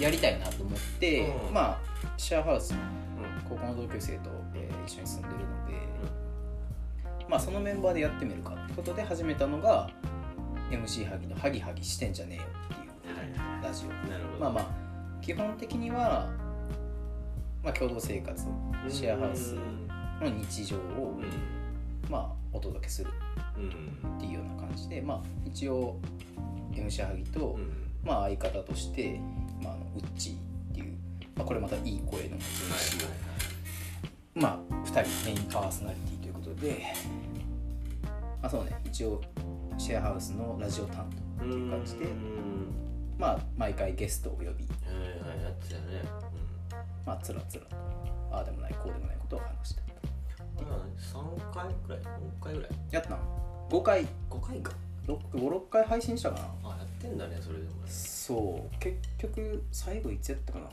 [0.00, 1.54] やりたいなと思って、うん。
[1.54, 1.78] まあ
[2.16, 2.78] シェアハウスうん
[3.48, 5.72] 高校の同級生と、えー一緒に住んでるので、
[7.28, 9.90] まあそのメンバーでやってみるかってことで始めたのが
[10.70, 13.88] MC 萩の「ハギハギしてんじゃねえよ」っていうラジオ。
[14.10, 14.40] なるほど。
[14.40, 14.66] まあまあ
[15.22, 16.28] 基本的には、
[17.62, 18.44] まあ、共同生活
[18.90, 19.54] シェアハウス
[20.20, 21.18] の日常を、
[22.10, 25.98] まあ、お届けするっていうような感じで、まあ、一応
[26.72, 27.84] MC ハギと、うん。
[28.04, 29.18] まあ、相方として、
[29.62, 30.96] まあ、あのウッチーっていう、
[31.36, 33.08] まあ、これまたいい声の持ち主を、
[34.34, 36.84] まあ、2人メインパーソナリティということで、
[38.42, 39.22] まあそうね、一応
[39.78, 42.74] シェアハウスのラジオ担当うんっていう感じで、うん。
[43.18, 44.66] まあ、毎回ゲストを呼び、
[47.06, 47.76] まあ、つらつらと
[48.32, 49.93] ああでもないこうでもないことを話した
[50.56, 52.70] 3回くらい？4回ぐらい？
[52.90, 53.18] やったん
[53.70, 54.06] 5回。
[54.30, 54.72] 5回か。
[55.06, 56.70] 56回配信したかな。
[56.70, 57.72] あやってんだねそれでもね。
[57.86, 58.78] そう。
[58.78, 60.66] 結局最後いつやったかな。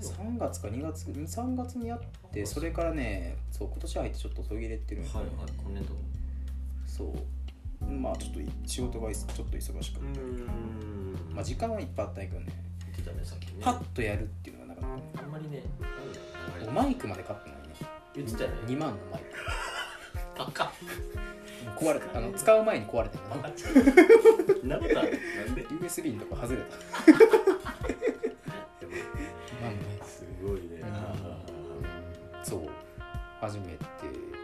[0.00, 2.00] そういうの3月か2月23月にやっ
[2.32, 5.34] てそれからねそう今年入ってちょっと途切れてるんよねはいはい
[5.64, 5.94] 今年度。
[6.86, 7.84] そう。
[7.84, 11.34] まあちょっと仕事がいちょっと忙しかった、ん。
[11.34, 12.46] まあ時間はいっぱいあったけどね。
[12.46, 12.54] ね
[13.60, 15.62] パッとやるっていうのがなかったあんまりね
[16.72, 17.54] マイクまで買ったの。
[17.54, 17.57] にね
[18.18, 18.56] 言ってたよね。
[18.66, 19.26] 2万のマイク
[20.36, 20.68] 高っ
[21.76, 23.24] 壊れてあの使う前に壊れてる。
[24.64, 26.64] のなことあるなんで？USB のとこ外れた。
[26.64, 27.12] 2
[29.62, 30.82] 万のマイすごいね。
[32.42, 32.68] クそう。
[33.40, 33.78] 初めて。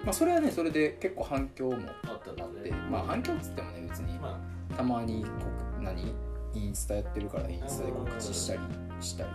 [0.05, 2.71] まあそれはねそれで結構反響もあったんだあって。
[2.71, 4.39] ねまあ反響っつってもね別にま
[4.77, 5.31] たまにこ
[5.81, 6.15] う何？
[6.55, 8.61] インスタやってるからインスタで告知したり
[9.01, 9.31] したり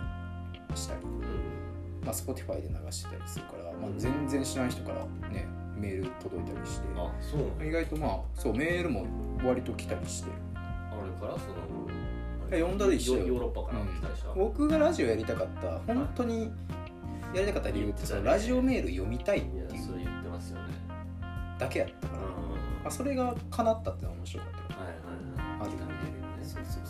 [0.74, 1.00] したり。
[1.04, 1.59] あうん
[2.04, 6.86] まあ Spotify で流してたりするから、まあ、全然知らん人からねメール届いたりして。
[6.96, 9.06] あそう意外とまあそうメールも
[9.44, 10.30] 割と来たりして。
[10.54, 11.54] あれからその
[12.52, 13.26] え呼んだで一緒よ。
[13.26, 16.50] ヨーロッパから来たりした、僕がラジオやりたかった本当に
[17.32, 19.62] やりたかった理由ってそのラジオメール読みたいっいていう。
[19.62, 20.74] やそれ言ってますよね。
[21.58, 22.28] だけやったから、うん。
[22.28, 22.34] ま
[22.86, 25.68] あ、それが叶ったってのは面白かったよはいはいはい。
[25.68, 26.42] ある意味ね。
[26.42, 26.82] そうそう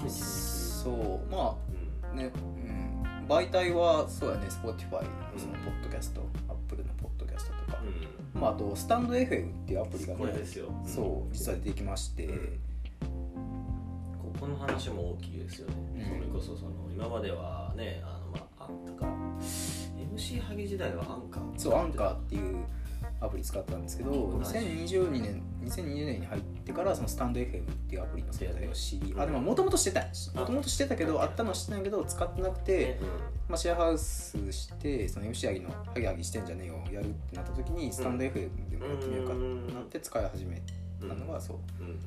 [0.00, 0.10] そう。
[0.10, 1.30] そう。
[1.30, 2.10] まうん。
[2.10, 2.81] あね、うん、
[3.28, 7.78] 媒体はそうやね Spotify のそのポッドキャスト、Apple のポッドキャストとか、
[8.34, 8.40] うん。
[8.40, 10.72] まあ、あとスタンド FM っていうアプリがねこれですよ。
[10.84, 12.26] そう実は出てきまして、
[13.00, 16.18] ここの話も大きいですよね、うん。
[16.20, 19.12] それこそその今まではねあのまああだから
[20.16, 22.64] MC ハゲ時代はアンカーそうアンカーっていう
[23.22, 30.02] アプリ使ったんですけど2022年2020年に入ってからそのスタンド FM っていうアプリの存在を知りあでももともとしてた。
[30.38, 32.98] もともとしてたけどあったのは知ってないけど使ってなくて、
[33.48, 40.60] まあ、シェアハウスしてその MC ハギのハギハギしてんじゃねえよやるってなった時にスタンド FM でやってみようかってなって使い始め
[41.00, 41.56] たのがそう。
[41.80, 41.88] うん。
[41.88, 41.98] うん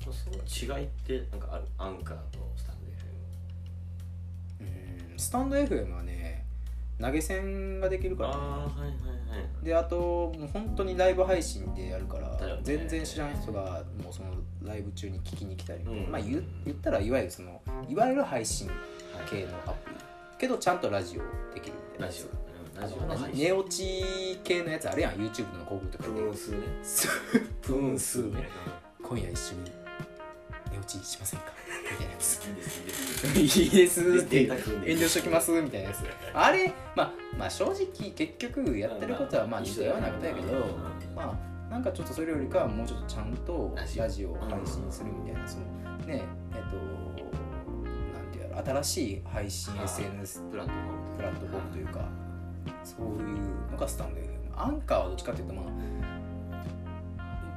[0.00, 1.64] その違いってなんかある？
[1.78, 2.76] アンカーとスタン
[5.12, 5.18] うん。
[5.18, 6.29] スタンド FM はね
[7.00, 9.64] 投げ銭ができるから、ね、ああはいはいはい。
[9.64, 12.60] であともう本当にライブ配信でやるから、ね。
[12.62, 14.30] 全然知らん人がもうその
[14.62, 16.10] ライブ中に聞きに来たり、うん。
[16.10, 18.70] まあ言言ったらいわゆるそのいわゆる配信
[19.28, 19.96] 系のアプリ、
[20.38, 22.26] けどちゃんとラジオできるみたいなラジオ。
[22.26, 22.40] うん
[22.80, 25.12] ラジオ寝落ち系のやつあるやん。
[25.14, 26.10] YouTube の広告とかで。
[26.10, 26.58] プーンスね。
[26.82, 27.40] そう。
[27.60, 28.44] プーンスー
[29.02, 29.64] 今夜一緒に。
[29.64, 29.70] 寝
[30.80, 31.46] 落ちしませんか？
[31.90, 32.40] みたいなやつ。
[32.40, 34.00] きですいいです。
[34.00, 34.48] って遠
[34.98, 35.50] 慮しときます。
[35.62, 35.98] みたいなやつ。
[36.34, 36.72] あれ？
[36.96, 41.50] まあまあ正直結局やってることはまあ似たようなことやけどうんまあ。
[41.70, 44.32] なんかちょっとそれよりかはもうちょっとちゃんとラジオ。
[44.32, 45.64] を配信するみたいなその
[46.04, 46.76] ねえっと
[48.18, 50.72] なんていうやろ新しい配信 SNS プラット
[51.46, 52.04] フォームというか。
[52.84, 55.64] そういうのがスタンド FM アンカーはどっちかっていうとまあ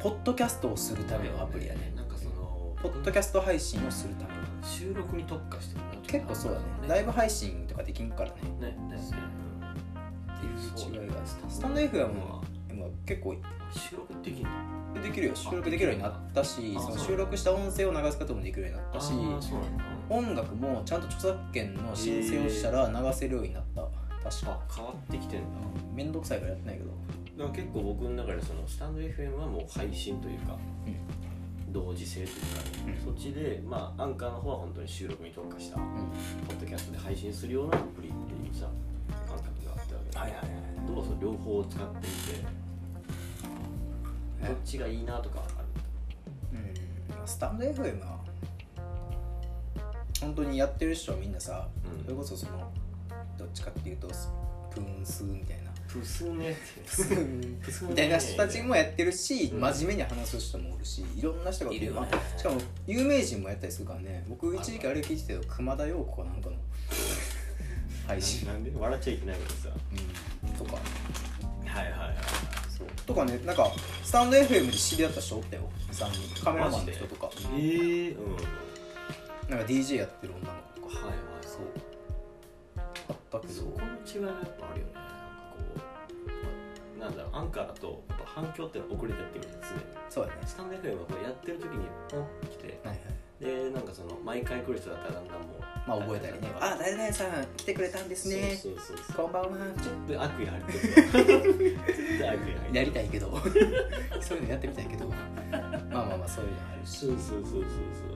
[0.02, 1.93] ポッドキャストをするためのアプリやね
[2.84, 5.92] ポッドキャスト配信をするための収録に特化してるな。
[6.06, 6.66] 結構そうだね。
[6.88, 8.36] ライブ配信とかできんからね。
[8.60, 8.96] ねね。
[8.96, 9.02] ね
[10.36, 10.50] ってい
[10.92, 13.38] う違いがそうスタンド FM は今結構
[13.72, 14.50] 収録できる
[14.96, 15.02] の？
[15.02, 15.36] できるよ。
[15.36, 19.14] 収録できるようになったしあそのそう収録した音声を流すこともできるようになったし
[20.10, 23.82] 音楽もちゃんと著作権の申請をしたら流せるようになった。
[24.30, 24.52] 確か。
[24.52, 25.46] あ変わってきてんだ。
[25.96, 26.90] めんどくさいからやってないけど。
[27.38, 30.58] だから結構僕の中でそのスタンド FM はもう配信というか、
[31.74, 32.38] 同時性というか、
[32.88, 38.68] うんそっちでまあアンカーの方は本当に収録に特化した、ポッドキャストで配信するようなアプリっていうさ
[39.28, 40.12] 感覚があったわけ。
[40.12, 40.50] だはいはいはい。
[40.88, 42.10] どうぞ両方を使ってみて
[44.44, 44.48] え？
[44.48, 45.62] どっちがいいなとかあ
[46.56, 46.60] る？
[47.20, 47.28] うん。
[47.28, 48.20] スタンド FM は
[50.22, 52.04] 本当にやってる人はみんなさ、うん。
[52.04, 52.72] それこそその
[53.38, 54.30] どっちかっていうとス
[54.72, 56.58] プーンスーみたいなプスね。
[57.88, 59.60] みたいな人たちもやってるし、うん。
[59.62, 61.94] 真面目に話す人もおるしいろんな人がいる
[62.38, 64.26] しかも有名人もやったりするからね。
[64.28, 66.56] 僕一時期あれ聞いてたよ熊田曜子かなんかの
[68.08, 68.72] 配信、なんで？
[68.78, 69.70] 笑っちゃいけないけどさ。
[70.44, 70.74] うん、とか。
[70.74, 70.80] は
[71.82, 72.16] いはいはい
[72.78, 72.88] そう。
[73.06, 73.72] とかねなんか
[74.04, 75.70] スタンド FM で知り合った人おったよ。
[75.92, 76.44] 3人。
[76.44, 77.30] カメラマンの人とか。
[77.56, 78.36] ええうん。
[79.50, 81.08] なんか DJ やってる女の子とか。
[81.08, 81.62] はいはいそう。
[82.78, 83.54] あったけど。
[83.54, 84.94] そこの違いがやっぱあるよね
[87.04, 89.80] なんだろうアンカーだとやっぱ反響って遅れてってくるんですね。
[90.10, 90.38] そうだね。
[90.46, 93.14] スタンド FM はこうやってる時にポンって来てはいはい。
[93.44, 96.48] でなんかその毎回来る人だったらだんだんもうまあ覚えたりね。
[96.60, 98.56] あ誰々さん来てくれたんですね。
[98.56, 99.58] そうそうそうこんばんは。
[99.84, 102.76] ちょっと悪意入ってる絶対悪意入ってる。
[102.76, 103.28] やりたいけど。
[104.24, 105.10] そういうのやってみたいけど。
[105.10, 105.60] まあ
[105.92, 107.00] まあまあそういうのあるし。
[107.00, 107.64] そうそうそうそう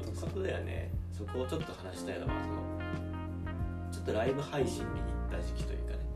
[0.05, 0.15] そう。
[0.15, 0.89] そこだよね。
[1.11, 5.99] そこをちょっと話したいのはそのちょっとライブ配信に行った時期というかね。
[6.01, 6.06] うん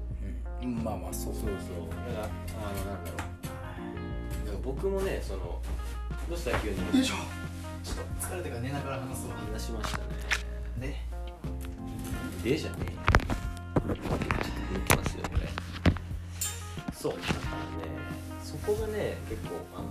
[0.67, 1.33] まあまあそう。
[1.33, 1.49] そうそう。
[1.89, 2.29] だからあ
[2.73, 3.17] のなんだろう。
[3.17, 3.31] だか
[4.51, 5.61] ら僕もねその
[6.29, 6.77] どうした急に？
[6.77, 7.15] よいしょ。
[7.83, 10.03] ちょっと疲れたから寝ながら話すわ話しましたね
[12.43, 12.51] で？
[12.51, 15.49] でじゃねえちょっと抜きますよこれ。
[16.93, 17.33] そうだから
[17.87, 17.91] ね
[18.43, 19.85] そこがね結構あの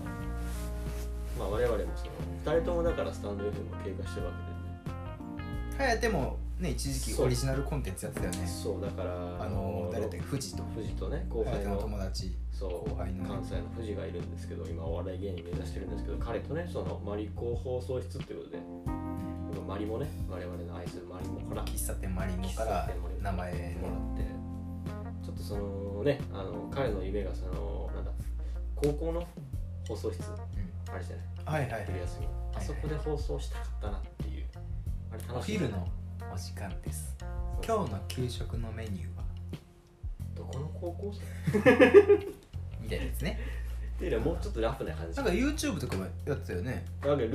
[1.39, 3.53] まあ我々もその2人ともだからスタンド FM を
[3.85, 5.91] 経過してるわけでね。
[5.91, 8.47] はいでもね一時期オリジナルコンテンツやってたよね。
[8.47, 10.19] そうだからあの誰だっけ？
[10.19, 10.63] 富士と。
[10.75, 11.77] 富士とね後輩の。
[11.77, 12.37] の友達。
[12.53, 12.91] そう。
[12.91, 13.29] 後輩のね。
[13.29, 18.63] 関西の富士がいるんですけど今お笑い芸人目指してるんですけど彼とねそのマリコ放送室っていうことで。
[19.67, 21.65] マリもね我々の愛するマリモから。
[21.65, 22.89] 喫茶店マリモから
[23.21, 24.31] 名前もらって。
[25.25, 28.11] ちょっとそのねあの彼の夢がそのなんだ
[28.75, 29.27] 高校の
[29.87, 30.23] 放送室。
[30.93, 31.17] あれじゃ
[31.53, 31.63] ない。
[31.63, 31.87] はいはいはい。
[31.87, 34.47] 昼休みあそこで放送したかったなっていう。
[35.13, 35.87] あれお楽しい昼の？
[36.33, 37.17] お時間です。
[37.67, 39.25] 今日の給食のメニューは？
[40.35, 41.13] どこの高校
[41.53, 41.59] 生？
[42.81, 43.39] みたいなやつね。
[43.97, 45.17] っていうよりはもうちょっとラフな感じ。
[45.17, 46.85] なんか YouTube とかもやってたよね。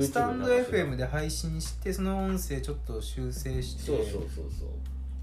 [0.00, 4.66] スタンド FM でで配信してその音声ちょっと修正してそうそうそうそ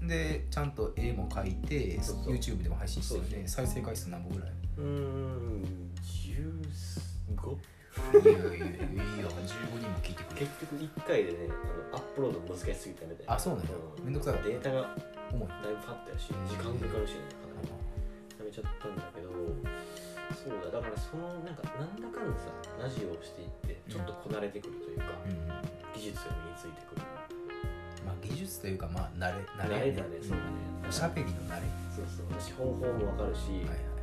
[0.02, 0.06] う。
[0.08, 2.34] でちゃんと絵も描いてそうそう。
[2.34, 4.50] YouTube でも配信してるそうね再生回数何本ぐらい？
[4.78, 5.62] うーん
[7.36, 7.56] 15?
[7.94, 10.40] いやいやいやいや15人も聞いてくれ。
[10.40, 11.38] る結局1回でね
[11.92, 13.64] あのアップロード難しすぎたみたいなあそうなん。
[13.64, 13.70] や
[14.04, 14.48] めんどくさかった。
[14.48, 14.90] データが
[15.32, 15.48] 重い。
[15.48, 19.30] だいぶかかったよし時間かかるしねかなりやめちゃったんだけど
[20.34, 22.50] そうだだからそのなんかなんだかんださ
[22.82, 25.46] ラジオをしていってちょっとこなれてくるというか、うん
[25.94, 27.02] 技術が身についてくる。
[28.04, 30.42] まあ技術というかまあ慣れ慣慣れれだねそうだね。
[30.88, 31.62] おしゃべりの慣れ。
[31.94, 32.26] そうそう。
[32.34, 33.94] 私方法もわかるし、はい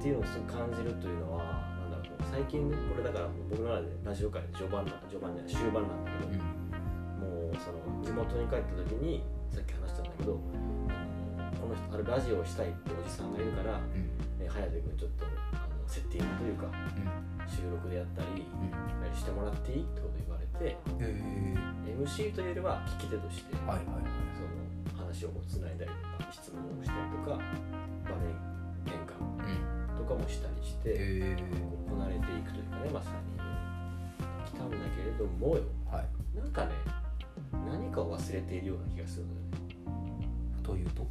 [0.00, 1.69] っていうのをすごく感じるというのは
[2.30, 6.60] 最近ねこれだから僕の中でラジオ界で序盤な序盤じゃない終盤なんだけど、はい
[7.20, 10.40] もうその地元に帰った時にさっき話したんだけど
[11.60, 14.08] この人あるラジオをしたいっておじさんがいるから、うん。
[14.40, 17.44] え颯君ちょっとあのセッティングというかうん。
[17.44, 19.12] 収録でやったり、うん。
[19.12, 21.12] してもらっていいってこと言われてえ
[22.00, 24.08] MC というよりは聞き手として、はいはいはい。
[24.32, 27.36] その話をつないだりとか質問をしたりとか
[28.08, 28.32] 場面
[30.10, 31.36] かもしたりして、へえ
[31.88, 33.40] こなれていくというかねまさに
[34.46, 35.62] 来たんだけれどもよ。
[35.88, 36.36] はい。
[36.36, 36.72] なんかね
[37.52, 39.46] 何かを忘れているような気がするのよね。
[40.64, 41.06] というと？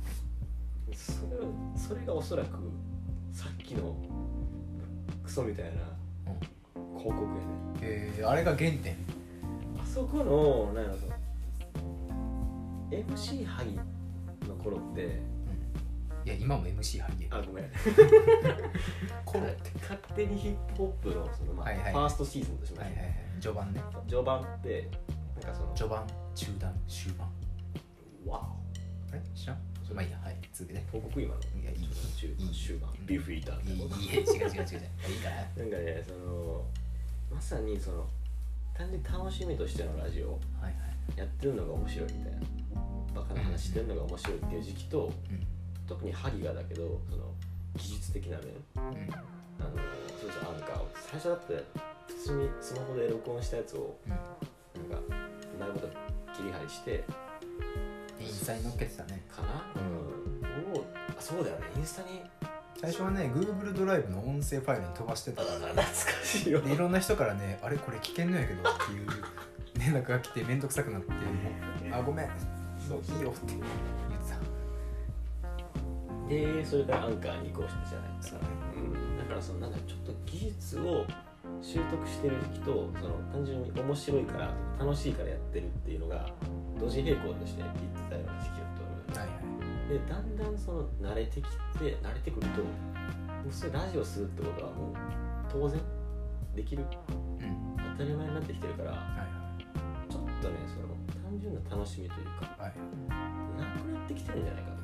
[0.94, 1.44] それは
[1.78, 2.58] それがおそらく
[3.32, 3.96] さっきの
[5.24, 5.72] クソみたいな
[6.98, 7.42] 広告やね。
[7.82, 8.98] へえあれが原点？
[9.82, 10.98] あそこのなんやろ
[12.92, 13.80] MC ハギ
[14.48, 15.22] の頃って
[16.30, 17.66] いや今も MC ハゲあごめん。
[19.26, 21.92] コロって勝手にヒップホップのその、まあはいはい。
[21.94, 23.16] ファーストシーズンとしまして、はいはいはい。
[23.42, 23.82] 序盤ね。
[24.08, 24.90] 序盤って
[25.42, 26.06] なんかその序盤
[26.36, 27.28] 中盤終盤。
[28.28, 28.48] わ
[29.12, 29.22] あれ？
[29.34, 29.58] 知らん？
[29.92, 30.20] まあいいや。
[30.24, 30.36] はい。
[30.54, 30.86] 続けて。
[30.94, 31.78] お広告今のいやいい。
[32.16, 32.90] 中いい終盤。
[33.08, 34.86] ビーフイーターいい違う違う違う違う。
[35.10, 35.36] いいから。
[35.58, 36.64] なんかねその
[37.34, 38.06] まさにその
[38.78, 40.30] 単純に楽しみとしてのラジオ。
[40.30, 40.78] をはいは
[41.16, 41.18] い。
[41.18, 42.40] やってるのが面白いみたいな。
[43.16, 45.12] バカな話してるのが面白いっていう時期と
[45.90, 47.34] 特にハギがだけどその
[47.76, 48.48] 技術的な面。
[48.76, 49.02] うん。
[49.02, 49.70] うんあの
[50.22, 50.88] そうそうアンカーを。
[50.94, 51.64] 最初だって
[52.08, 54.12] 普通にスマホで録音したやつをうん。
[54.12, 55.88] なんかうまいこと
[56.34, 57.04] 切り張りして
[58.22, 59.24] インスタに載っけてたね。
[59.30, 59.66] かな？
[59.76, 60.80] うん。
[60.80, 61.66] をあそうだよね。
[61.76, 62.22] インスタに。
[62.80, 65.58] 最初はね Google ドライブの音声ファイルに飛ばしてたから。
[65.60, 65.92] 懐か
[66.24, 69.08] しいよでいろんな人からねあれこれ危険なんやけどっていう
[69.94, 71.12] 連絡が来て面倒くさくなって
[71.92, 72.26] あごめん。
[72.26, 72.30] い
[73.20, 73.54] いよって
[76.30, 81.06] でそれからアンカーに移行したじゃないですか、そうねうん、だからそのなんかちょっと技術を
[81.62, 86.30] 習得してる時期とその単純に面白いから楽しいからやってるっていうのが
[86.80, 89.40] 同時並行として言ってたような時期だと思うたはいはい。
[89.90, 92.70] でだんだんその慣れてきて慣れてくるとも
[93.50, 94.96] うそれラジオするってことはもう
[95.52, 95.82] 当然
[96.56, 96.84] できる。
[97.10, 97.76] うん。
[97.98, 98.98] 当たり前になってきてるからは
[99.58, 102.72] いちょっとねその単純な楽しみというかはいはい。
[103.60, 104.79] なくなってきてるんじゃないか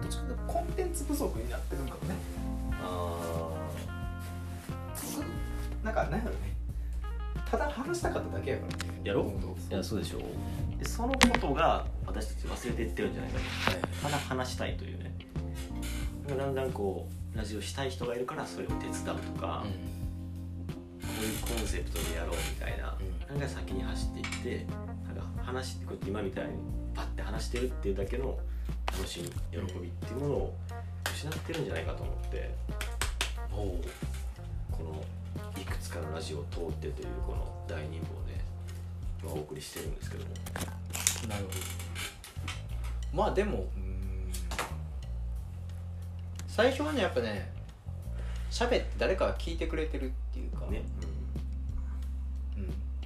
[0.00, 2.14] どっちかというとコンテンツ不足になってるんかもね。
[2.82, 3.52] あ
[5.84, 6.56] なんかなんやろね。
[7.50, 9.22] ただ話したかっただけやからねやろ？
[9.22, 10.22] 元々いやそうでしょう。
[10.78, 13.86] でそのことが私たち忘れていってるんじゃないかと。
[14.02, 15.14] ただ話したいというね。
[16.28, 18.94] だんだんこうラジオしたい人がいるからそれを手伝う
[19.36, 19.64] とか、
[21.00, 22.96] こういうコンセプトでやろうみたいな、
[23.28, 24.66] なんか先に走っていって
[25.06, 26.50] なんか話してこうやって今みたいに
[26.94, 28.36] パッて話してるっていうだけの
[28.96, 30.54] 楽しみ喜びっていうものを
[31.12, 32.50] 失ってるんじゃないかと思って
[33.50, 33.78] こ
[34.82, 35.04] の
[35.60, 37.38] いくつかのラジオを通ってというこの
[37.68, 38.34] 大人望で、
[39.24, 40.30] まあ、お送りしてるんですけども。
[41.28, 41.56] なるほど。
[43.12, 44.32] まあでもうん
[46.48, 47.50] 最初はねやっぱね
[48.50, 50.82] 喋って誰かが聞いてくれてるっていうか、ね、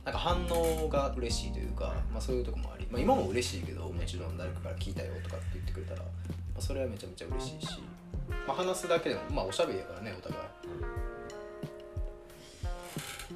[0.04, 6.06] 反応が嬉しいというか、まあ、そういうとこもあり、まあ、今も嬉しいけどもちろん誰かから聞いたよとかって言ってくれたら、ま
[6.58, 7.80] あ、それはめちゃめちゃ嬉しいし、
[8.46, 10.42] まあ、話すだけでも、まあ、おしゃべりやからねお互い。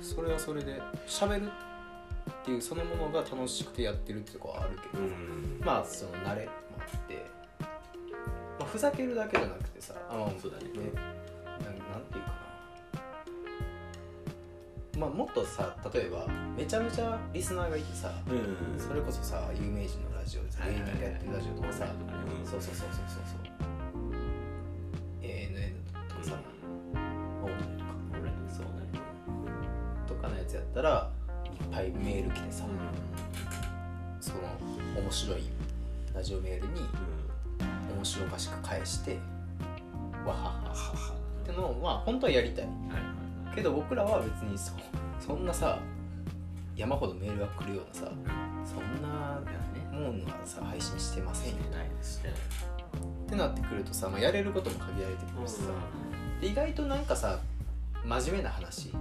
[0.02, 5.61] それはそれで喋るっていうそのものが楽しくてやってるってとこはあるけど、うん。
[5.64, 7.24] まあその慣れもあって、
[8.59, 10.64] まあ、ふざけるだけじゃなくてさあのそうだね。
[10.94, 11.24] な
[14.99, 16.26] まあもっとさ例えば
[16.57, 18.80] めちゃめちゃリスナーがいてさうん。
[18.80, 23.22] それこそさ有名人のラジオでさ芸人がやってるラジオとかさうんそうそうそうそうそう。
[23.24, 24.14] そう
[25.22, 25.72] ANN
[26.09, 26.32] とかさ
[26.95, 29.01] オードリーとか俺そうね。
[30.07, 31.11] とかのやつやったら
[31.45, 32.64] いっぱいメール来てさ
[34.20, 34.38] その
[35.03, 35.42] 面白い
[36.14, 36.80] ラジオメールに
[37.97, 39.18] 面白おかしく返して
[40.26, 42.68] わははははってのをまあ本当はやりたい
[43.55, 44.72] けど僕らは別にそ
[45.20, 45.78] そんなさ
[46.76, 48.12] 山ほどメールが来るようなさ
[48.64, 49.40] そんな
[49.94, 52.32] もんはさ配信してませんよないですね。
[53.26, 55.61] ってなってくるとさ、まあ、やれることも限られてくるしさ。
[56.40, 57.38] で意外となんかさ
[58.05, 58.92] 真面目な話。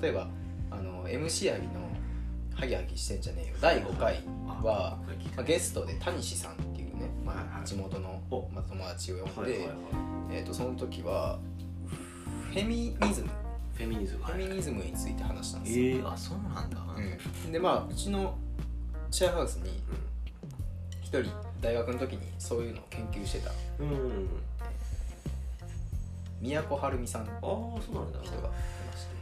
[0.00, 0.28] 例えば
[0.70, 1.74] あの MC アギの
[2.54, 4.16] 「ハギハギしてんじゃねえよ」第5回
[4.62, 4.98] は、
[5.36, 8.48] まあ、ゲストで谷氏さんっていうね、まあ、地元の、お。
[8.52, 9.68] まあ、友達を呼んで、
[10.30, 11.38] えー、とその時は
[12.50, 13.30] フェミニズム
[13.76, 16.78] フェミニズムフェミニズムについて話したんですよ、ええあそうなんだ。
[17.44, 18.36] うん、でまあうちの
[19.10, 19.70] シェアハウスに
[21.02, 21.24] 一人
[21.60, 23.52] 大学の時にそういうのを研究してた。
[23.78, 23.90] うん。
[23.90, 24.28] うん
[26.38, 27.22] 宮古晴美さん。
[27.22, 28.20] ってああそうなんだ。
[28.22, 29.14] 人がいまして、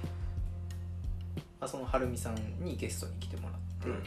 [1.61, 4.03] まあ、その晴美さんにゲストに来てもらって、うん。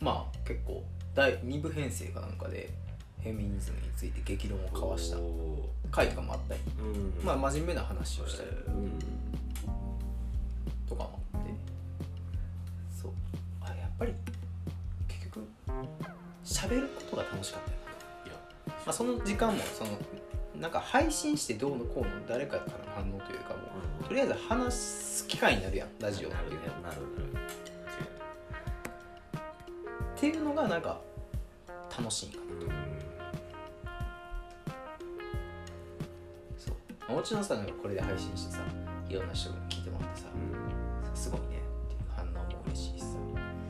[0.00, 2.70] まあ結構第2部編成かなんかで
[3.24, 5.16] フェミニズムについて激論を交わした。
[5.16, 6.60] お回とかもあったり、
[7.24, 8.50] まあ真面目な話をしたり。
[8.50, 8.98] うん。
[10.86, 11.50] とかもあって。
[13.02, 13.12] そう。
[13.62, 14.12] あやっぱり
[15.08, 15.46] 結局
[16.44, 17.76] 喋ることが楽しかったよ。
[18.84, 19.90] まあ、その時間もその
[20.60, 23.56] なんか配信してどうのこうの誰かからの反応というかも
[24.02, 26.88] うとりあえず話す機会になるやんラジオっていうの。
[26.88, 26.92] は
[30.14, 31.00] っていうのがなんか
[31.96, 32.44] 楽しいかな。
[32.60, 32.83] ど
[37.08, 38.60] もちろんさなんかこれで配信してさ
[39.08, 40.26] いろんな人に聞いてもらってさ
[41.14, 41.46] すごいね
[41.86, 43.06] っていう反応も嬉しいしさ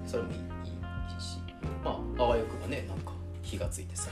[0.07, 1.39] それもいいいいし
[1.85, 3.12] まああわよくばねなんか
[3.43, 4.11] 火がついてさ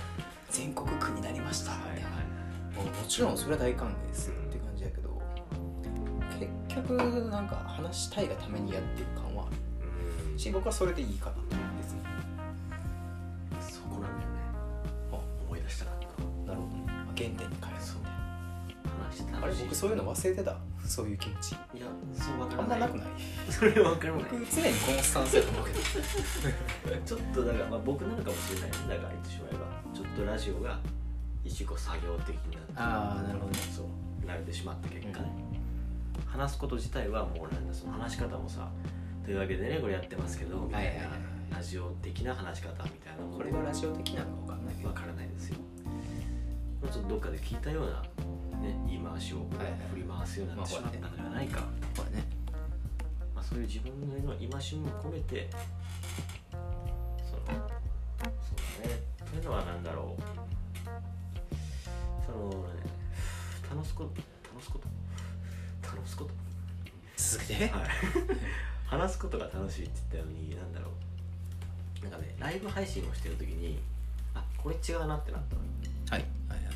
[0.50, 1.72] 全国区になりました。
[1.72, 2.02] みたい。
[2.02, 2.08] な、
[2.82, 5.22] もちろんそれは大歓迎ですって感じやけど
[6.68, 9.46] 結局なんか話したいがためにやってる感はあ
[10.26, 10.32] うん。
[10.34, 12.00] るし僕はそれでいいかなと思うんですね
[13.60, 14.24] そこなんだよね。
[15.12, 15.16] あ。
[15.46, 15.94] 思い出したかっ
[16.46, 16.82] たなるほどね。
[16.86, 17.36] まあ原点
[19.42, 20.56] あれ僕そういうの忘れてた。
[20.86, 21.52] そういう気持ち。
[21.52, 22.78] いやそうわかあらない。
[22.78, 23.06] んまなくない？
[23.52, 24.22] それわからない。
[24.24, 24.44] 僕常に
[24.78, 25.78] このスタンスやと思うけど。
[27.06, 29.60] ちょっとだから、まあ、僕なのかもしれないねだから言ってしまえば。
[29.94, 30.78] ちょっとラジオが
[31.44, 33.58] 一個作業的になってあーなるほどね。
[33.74, 33.86] そう
[34.26, 35.28] 慣れてしまった結果ね、
[36.26, 38.68] 話すこと自体はもうなんだその話し方もさ
[39.24, 41.10] というわけでねこれやってますけどみたいはいはいは
[41.50, 44.36] なラジオ的な話し方みたいなこれがラジオ的なの。
[44.36, 45.56] か分かんないわからないですよ
[46.82, 48.02] まあちょっとどっかで聞いたような、
[48.62, 49.38] ね、言い回しを
[49.90, 51.60] 振り回すようになってしまったのではないか、
[51.96, 52.24] これね。
[53.34, 53.90] まあ、そういう自分
[54.24, 54.58] の戒みも
[55.02, 55.48] 込めて
[56.50, 56.62] その
[57.26, 59.00] そうだね。
[59.30, 60.22] というのは何だろう。
[62.24, 62.82] そのね
[63.68, 64.10] 楽しこと
[64.48, 64.86] 楽しこと。
[65.96, 66.30] 楽しこと。
[67.16, 67.68] 続けて。
[67.68, 67.82] はい。
[68.86, 70.90] 話すことが楽しいって言ったように何だろ
[72.00, 72.04] う。
[72.04, 73.80] なんかねライブ配信をしてる時に
[74.34, 75.62] あこれ違うなってなったの
[76.10, 76.20] はい。
[76.48, 76.74] はいはい。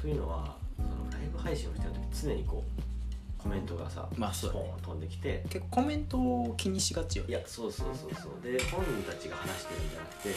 [0.00, 7.24] というのはそのライブ配信をしてる時常にこうコメントがさまあそうポーン飛んできて結構コメントを気にしがちよ。
[7.28, 8.42] いやそうそうそうそう。
[8.42, 10.34] で本人たちが話してるんじゃなくて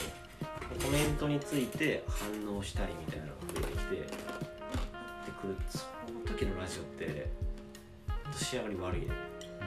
[0.85, 4.01] コメントについて反応したりみたいなのが増えてきてで
[5.41, 7.29] くるその時のラジオって
[8.23, 9.07] ほんと仕上がり悪いね。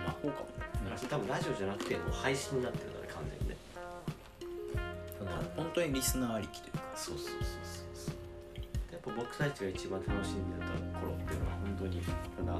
[0.04, 0.96] 魔法かもね。
[1.08, 3.56] 多分ラジオじゃなくてもう配信になってるのね完全にね。
[5.56, 6.82] 本当にリスナーありきというか。
[6.96, 7.38] そうそうそう
[9.16, 10.66] 僕たちが一番楽しんでた
[11.00, 12.58] 頃っていうのは本当にただ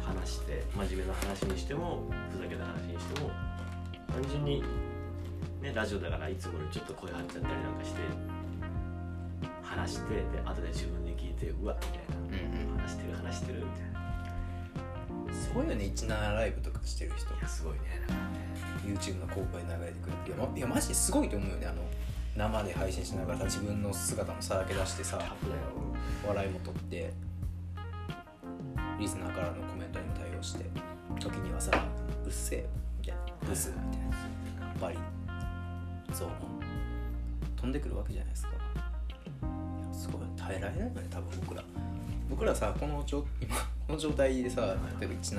[0.00, 3.30] 話して真面目な話にしてもふざけた話にしても
[4.08, 4.62] 単純に
[5.60, 8.00] ねラジオだからいつもよりちょっと声張っちゃったりなんかして
[9.62, 12.16] 話してで後で自分で聞いてうわみたいな。
[12.86, 13.58] 話してる話してる。
[13.58, 17.34] みたいなすごいよね17ライブとかしてる人。
[17.34, 18.36] いやすごいねだからね。
[18.86, 20.30] YouTube の広告で流れてくるって。
[20.30, 21.82] いや,、ま、いやマジですごいと思うよねあの
[22.36, 25.18] 生で配信しながらさ自分の姿もさらけ出してさ
[26.26, 27.12] 笑いも取って
[28.98, 30.64] リスナーからのコメントにも対応して
[31.18, 31.70] 時にはさ
[32.24, 32.64] うっせえよ
[33.00, 34.00] みたいなブスみたい
[34.68, 34.98] なバリ
[36.12, 36.30] ゾーン
[37.56, 38.50] 飛んでくるわけじゃないですか。
[38.50, 41.64] いやすごい耐えられないよね多分僕ら。
[42.28, 43.56] 僕らさこの状今
[43.86, 45.38] この状態でさ例えば17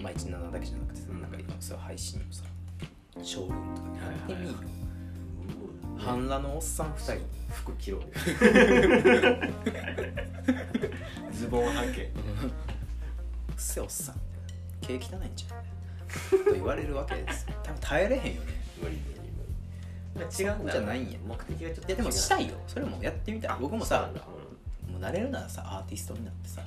[0.00, 2.44] まあ17だけじゃなくてさなんか今さ配信もさ
[3.22, 4.54] ショールームとかでやってみよ
[5.98, 7.20] 半裸のおっさん2人
[7.50, 8.02] 服着ろ。
[11.32, 12.02] ズボンはけ。
[12.02, 12.10] うっ
[13.56, 14.16] せえおっさん。
[14.80, 17.46] 毛汚いんじゃんと言われるわけです。
[17.62, 18.52] 多分耐えれへんよね。
[18.82, 19.20] 無理無理
[20.14, 21.18] 無理違うんだじゃないんや。
[21.26, 22.54] 目的がちょっといやでもしたいよ。
[22.66, 23.56] それもやってみたい。
[23.60, 26.62] 僕もさうもう慣れるならさアーティストになってさ、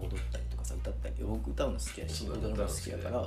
[0.00, 1.14] 踊ったりとかさ歌ったり。
[1.20, 3.26] 僕歌うの好きやしん踊るの好きやからうん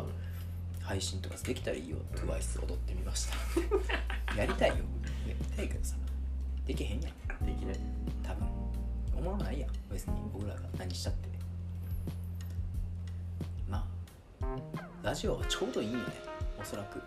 [0.84, 1.98] 配信とかできたらいいよ。
[2.16, 3.36] TWICE 踊ってみました。
[4.36, 4.76] やりたいよ
[5.28, 5.96] やりたいけどさ。
[6.66, 7.46] できへんやん。
[7.46, 7.80] できない。
[8.24, 8.48] 多分。
[9.18, 9.70] おもろないやん。
[9.92, 11.30] 別に僕らが何したって。
[13.70, 13.86] ま
[14.42, 14.46] あ。
[15.04, 16.06] ラジオはちょうどいいよね。
[16.60, 16.98] おそらく。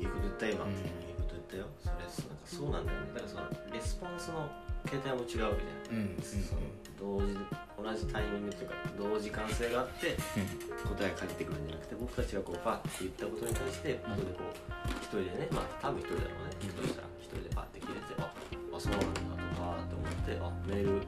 [0.00, 0.70] いいこと言った今、うん。
[0.72, 0.78] いい
[1.16, 1.66] こと言ったよ。
[1.80, 2.12] それなんか
[2.44, 3.06] そうなんだよね。
[3.14, 4.48] だからそのレスポンスの
[4.84, 6.22] 形態も違うわけじゃんうんうん。
[6.22, 6.60] その
[6.98, 7.36] 同時
[7.82, 16.56] 同じタイミングというか同時間性があって答えが返ってくるんじゃなくて僕たちがこうパッて言ったことに対して後でこう一人でねまあ多分一人だろうね。
[16.60, 18.32] 一人したら一人でパッて切れてあ
[18.72, 21.02] あそうなんだとかって思ってあメール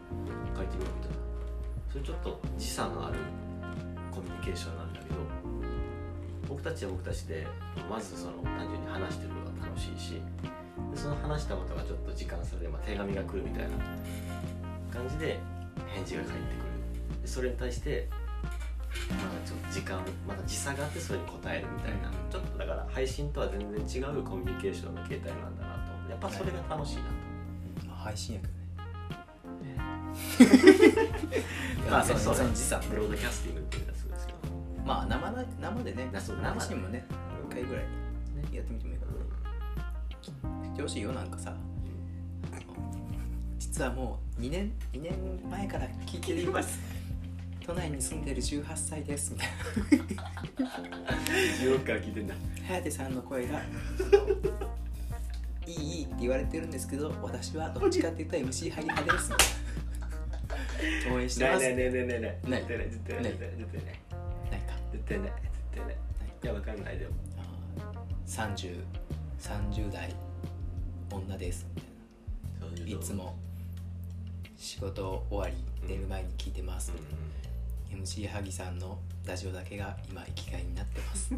[0.56, 1.24] 書いてみようみたいな。
[1.90, 3.18] それちょっと時差のある
[4.10, 5.16] コミュニケーションなんだけど
[6.48, 7.46] 僕たちは僕たちで
[7.88, 10.20] まずその単純に話してることが楽しいし
[10.90, 13.70] でその話したことがちょっと時間差で、まあ、手紙が来るみたいな
[14.92, 15.38] 感じで
[15.94, 16.58] 返事が返ってく
[17.14, 17.22] る。
[17.22, 18.08] でそれに対して
[19.10, 25.74] まだちょっと時間まだ時差があってそれに答えるみたいな、ちょっとだから配信とは全然違うコミュニケーションの形態なんだな
[26.04, 27.08] とやっぱそれが楽しいなと。
[27.88, 29.76] まあ配信やけどね。
[31.90, 34.38] まあそそううその時差ブロードキャスティングっていうやつですけど
[34.84, 36.08] まあ生な生でね。
[36.12, 37.04] 生配信もね
[37.48, 37.84] 1回ぐらい
[38.52, 39.12] やってみてもいいかな。
[39.12, 41.54] ねしてほしいよなんかさ。
[43.58, 45.12] 実はもう2年2年
[45.50, 46.78] 前から聞いています
[47.66, 49.48] 都内に住んでる18歳ですみたい
[50.16, 50.74] な。
[51.62, 52.34] 16から聞いてんだ
[52.68, 53.60] 颯さんの声が
[55.66, 59.48] いいいいって言われてるんですけど私はどっちかっていうと MC ハリ派ですみたい
[61.08, 61.14] な。
[61.14, 61.60] 応援してます。
[61.60, 62.90] ねえねえねえねえねえない絶対ない。
[62.90, 63.94] 絶対ない絶対ない絶対ない。
[64.50, 64.74] ないか。
[64.92, 65.42] 絶対ない絶
[65.74, 65.94] 対ない。
[65.94, 66.98] いやわかんない。
[66.98, 68.82] でもあー
[69.80, 70.14] 3030代
[71.10, 71.66] 女です。
[71.74, 73.34] みたいないつも
[74.56, 75.54] 仕事終わり
[75.88, 76.92] 寝る前に聞いてます、
[77.94, 81.30] MC 萩さんのラジオだけが今生きがいになってます。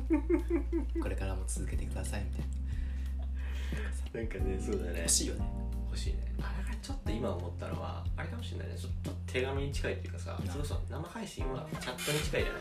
[1.00, 4.22] これからも続けてくださいみたいな。
[4.22, 4.98] んかねそうだなね。
[5.00, 5.44] 欲しいよね。
[5.88, 6.32] 欲しいね。
[6.40, 8.74] あれがちょっと今思ったのはあれかもしれないね。
[8.76, 10.46] ちょっと手紙に近いっていうかさうん。
[10.48, 12.52] それこそ生配信はチャットに近いじゃ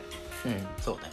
[0.52, 0.60] ない？
[0.60, 0.84] うん。
[0.84, 1.04] そうね。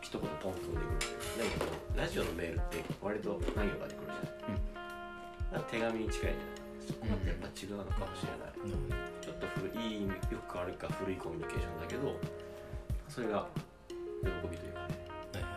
[0.00, 1.58] 一言ポンと飛んでくる。
[1.58, 8.90] でもラジオのメールって割と何行かでくるじゃない、だから手紙に近いじゃないそこやっぱ違うのかもしれない、うん。
[9.20, 12.16] ちょっと古いいい意味よくあるか古いコミュニケーションだけど
[13.08, 13.46] それが
[14.22, 14.98] 喜びというかね。
[15.34, 15.52] はいはい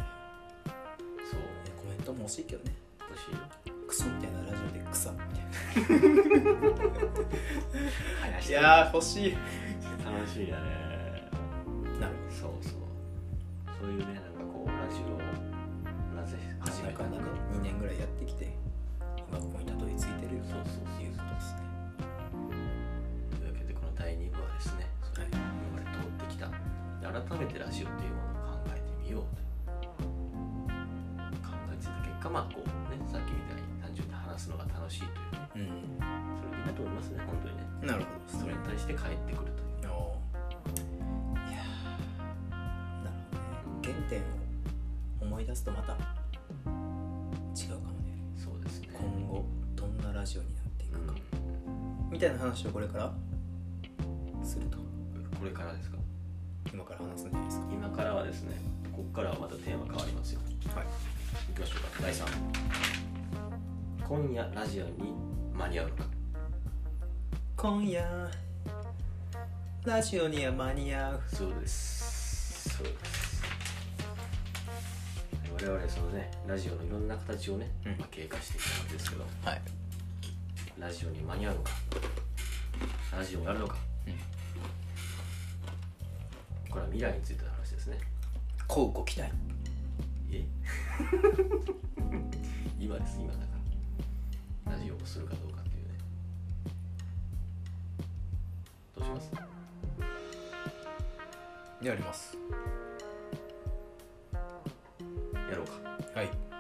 [1.30, 1.40] そう。
[1.78, 2.76] コメントも欲しいけどね。
[3.10, 3.40] 欲しいよ。
[3.88, 5.28] クソみたいなラジオで草みたい
[8.22, 8.60] 話な。
[8.60, 9.38] いやー欲しい。
[10.04, 11.30] 楽しいやね。
[12.00, 12.16] なる。
[12.30, 12.84] そうそう。
[13.84, 15.20] そういうねなんかこうラジオを
[16.16, 18.56] なぜ始めたなかなか2年ぐらいやってきて
[19.30, 19.73] 今ここに
[20.50, 21.62] そうそうそういうことですね
[23.40, 25.40] というわけでこの第2部はですねそれ今
[25.74, 30.04] まで通ってきた改めてラジオっていうものを考えてみようと
[31.44, 35.02] 考えてた結果まあこうねさっきみたいに単純に話すのが楽しい
[35.54, 36.00] といううん
[36.38, 39.90] それでいいなと思いますね本当にねなるほどそれに対して返ってくるといういや
[42.52, 44.24] なるほどね原点を
[45.22, 45.96] 思い出すとまた
[50.24, 51.14] ラジオになっていくうんか、
[52.10, 53.14] みたいな話をこれから？
[54.42, 54.78] すると。
[54.78, 55.98] これからですか？
[56.74, 57.66] 今から話すんじゃないですか。
[57.74, 58.56] 今からはですね
[58.96, 60.40] ここからはまたテーマ変わりますよ。
[60.74, 60.86] はい。
[61.52, 62.04] いきましょうか。
[62.04, 62.24] 第3
[64.08, 65.14] 今夜ラジオに
[65.58, 66.06] 間に合うのか。
[67.58, 68.32] 今夜
[69.84, 71.22] ラジオには間に合う。
[71.28, 72.70] そうです。
[72.78, 73.44] そうです。
[75.54, 77.98] 我々そのねラジオのいろんな形をね、うん。
[77.98, 79.26] まあ、経過してきたわけですけど。
[79.44, 79.62] はい
[80.84, 81.72] ラジオに間に合うのか？
[83.18, 84.14] ラジオをやるのか、うん。
[86.70, 87.98] これは未来についての話ですね。
[88.68, 89.32] こうご期待。
[90.30, 90.44] え。
[92.78, 93.46] 今です今だか
[94.66, 94.74] ら。
[94.74, 95.94] ラジオをするかどうかっていうね。
[98.98, 99.32] どうします？
[101.82, 102.34] やります。
[102.34, 102.42] とい
[105.56, 105.66] うわ
[106.16, 106.53] け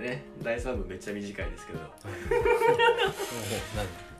[0.00, 1.78] でね第3部めっちゃ短いですけど。
[1.80, 1.88] 何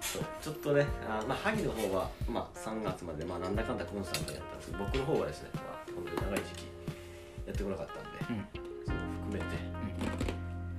[0.01, 0.23] そう。
[0.43, 5.63] ちょっとねあまあ萩の方は、まあ、3月まで、まあ、なんだかんだコンスタントにやったんですけど僕の方はですね、まあ、
[5.95, 6.67] 本当に長い時期
[7.47, 8.11] やってこなかったんで、
[8.85, 9.47] それも含めて、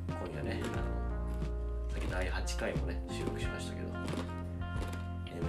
[0.08, 0.74] 今夜ねあの
[1.90, 3.90] さっき第8回もね収録しましたけど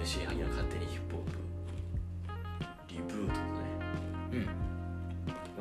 [0.01, 1.31] MC 萩の勝手にヒップホップ
[2.89, 3.33] リブートのね
[4.33, 4.45] うん。
[4.45, 4.51] ま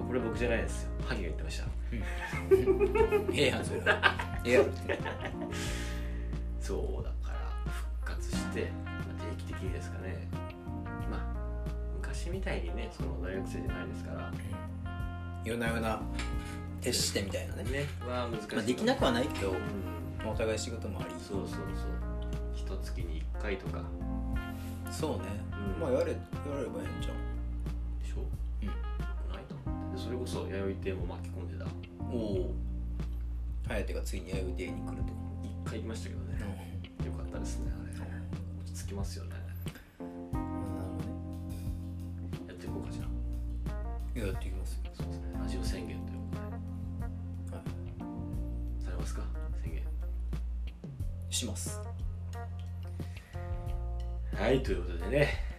[0.01, 0.91] あこれ僕じゃないですよ。
[1.07, 4.41] 萩が言ってましたええやんそれは。
[4.45, 4.59] ええや。
[4.61, 4.67] ろ
[6.61, 10.29] そうだから復活して、まあ、定期的にですかね。
[11.11, 11.21] まあ
[11.97, 14.33] 昔みたいにねその大学生じゃないですから。
[15.45, 16.01] 夜な夜な
[16.83, 17.65] 徹してみたいなね。
[17.65, 17.87] ね。
[18.07, 19.57] は難しい、まあ、できなくはないけど、うん。
[20.19, 21.11] まあお互い仕事もあり。
[21.19, 21.67] そうそうそう。
[22.55, 23.83] 一月に1回とか。
[24.91, 25.25] そうね、
[25.77, 25.81] うん。
[25.81, 26.17] まあやれやれ
[26.67, 27.13] ばええんちゃ
[28.03, 28.25] でしょ？
[30.11, 31.65] それこそ弥生亭も巻き込んでた。
[31.67, 31.69] う
[32.13, 32.55] おお
[33.69, 35.13] 颯がついに弥生亭に来ると、
[35.65, 36.35] 1回行きましたけどね、
[37.07, 37.93] よかったですねあれ。
[38.61, 39.37] 落ち着きますよね。
[42.49, 44.19] やっていこうかじゃあ。
[44.19, 44.81] やっていきますよ。
[44.95, 45.23] そうですね。
[45.41, 47.57] ラジオ宣言ということで。
[47.57, 48.85] はい。
[48.85, 49.23] されますか？
[49.63, 49.85] 宣言。
[51.31, 51.81] します。
[54.35, 55.50] はいということでね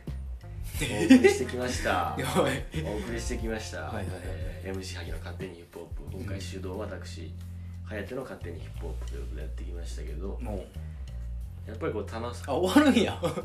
[0.82, 2.16] お送りしてきました。
[2.18, 2.66] やばい。
[2.86, 4.22] お送りしてきました、はいはいはい。
[4.24, 7.32] えー MC 萩の勝手にヒップホップ今回主導は私
[7.90, 10.66] 颯の勝手にヒップホップということでやってきましたけどもう。
[11.68, 13.14] やっぱりこう楽しあ終わるんや。
[13.22, 13.40] あ終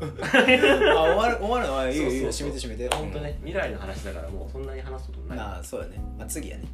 [1.15, 2.31] わる終わるあいいよいいよ。
[2.31, 2.71] そうそうそう。
[2.71, 3.11] 閉めて閉めて。
[3.11, 6.65] 本当ね未来の話だからもうそんなに話すことうんないまあそうやね、まあ、次やね。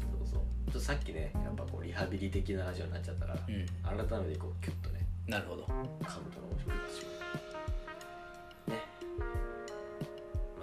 [0.00, 0.40] そうそう。
[0.40, 5.64] ちょっとさっきねやっぱこうリハビリ的なラジオになっちゃったから、うん、うん、改めてこうキュッとねなるほど。
[5.64, 5.72] カ
[6.20, 7.47] ブトの面白い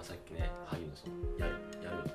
[0.06, 2.14] さっきね萩のそのやるやるっ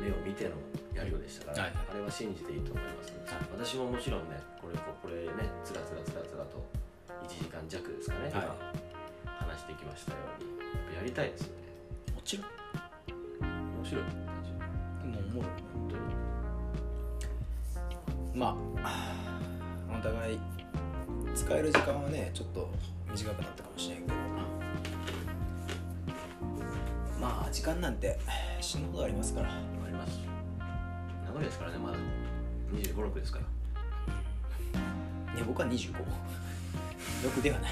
[0.00, 0.56] 目を見ての
[0.96, 1.72] やるようでしたから、はい。
[1.74, 3.12] はいあれは信じていいと思います、
[3.52, 6.64] 私ももちろんねこれここれねつらつらつらつらと
[7.28, 8.32] 1時間弱ですかね、はい。
[8.32, 8.56] 今
[9.52, 10.96] 話してきましたように。
[10.96, 11.52] やりたいですよね。
[12.14, 12.46] もちろん。
[13.76, 14.04] 面白い。
[14.04, 16.00] 単純にもうおもろい本当に。
[18.34, 19.12] まあ
[19.92, 20.40] お互い
[21.34, 22.70] 使える時間はねちょっと
[23.12, 24.14] 短くなったかもしれんけど
[27.20, 28.18] まあ時間なんて
[28.60, 29.48] 死ぬほどありますから。
[29.48, 30.20] あります。
[31.24, 31.96] 名古屋ですからねまだ。
[32.72, 33.44] 2 5 6ですから。
[35.34, 37.70] いや僕は256ではない。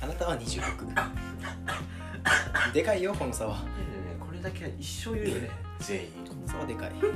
[0.00, 0.94] あなたは26
[2.72, 3.58] でかいよこの差は。
[3.58, 3.64] ね
[4.18, 5.50] これだけは一生言うよね。
[5.80, 6.08] 全員。
[6.26, 6.90] この差はでかい。
[6.90, 7.06] こ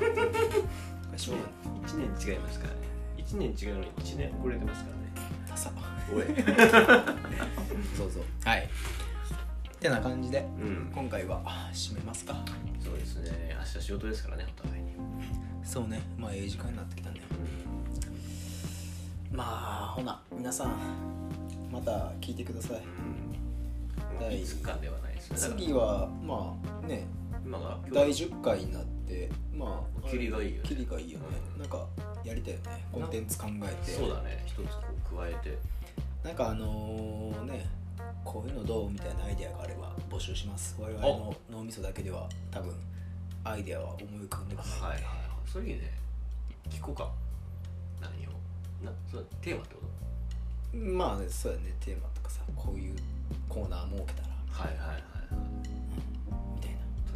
[1.13, 1.51] れしょうがない
[1.87, 2.81] 1年違いますからね。
[3.17, 4.99] 1年違うのに1年遅れてますからね。
[5.49, 5.71] ダサ。
[6.15, 6.25] おい。
[7.97, 8.23] そうそう。
[8.45, 8.69] はい
[9.79, 10.93] てな感じでうん。
[10.95, 11.41] 今回は
[11.73, 12.35] 締めますか。
[12.85, 13.57] そうですね。
[13.59, 14.93] 明日仕事ですからねお互いに。
[15.65, 16.01] そうね。
[16.19, 17.21] まあええ時間になってきたね
[19.31, 20.73] まあほな皆さん
[21.71, 22.83] また聞いてください。
[24.21, 24.33] うん。
[24.33, 25.37] いつかではないですね。
[25.37, 27.07] 次はまあね。
[27.45, 30.69] 今が第10回になってまあキリがいいよね。
[30.69, 31.25] キリがいいよね。
[31.59, 31.87] なんか
[32.25, 32.85] やりたいよね。
[32.93, 33.93] コンテンツ考えて。
[33.93, 34.43] そうだね。
[34.45, 34.65] 一つこ
[35.13, 35.57] う加えて。
[36.25, 37.67] なんかあのね
[38.29, 40.77] こういうのどうみたいなアイデアがあれば募集します。
[40.79, 42.75] 我々の脳みそだけでは多分
[43.43, 44.81] アイデアは思い浮かんでこない。
[44.81, 45.05] はいはいはい。
[45.51, 45.91] それいいね
[46.69, 47.11] 聞こうか。
[48.03, 48.31] 何を。
[48.85, 49.81] なそうテーマってこ
[50.73, 50.77] と？
[50.77, 51.75] まあねそうやね。
[51.81, 52.97] テーマとかさこういう
[53.49, 54.29] コーナー設けたら。
[54.51, 55.78] はいはいはいはい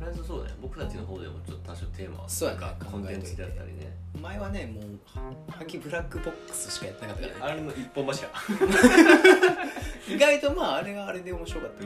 [0.02, 2.60] りあえずそうだね僕たちの方でもちょっと多少テーマはそうやね。
[2.60, 3.96] かコンテンツであったりね。
[4.20, 4.84] 前はねもう
[5.50, 7.52] ハギブラックボックスしかやってなかったからね。
[7.52, 8.28] あれの一本柱。
[10.08, 11.84] 意外とまああれがあれで面白かった、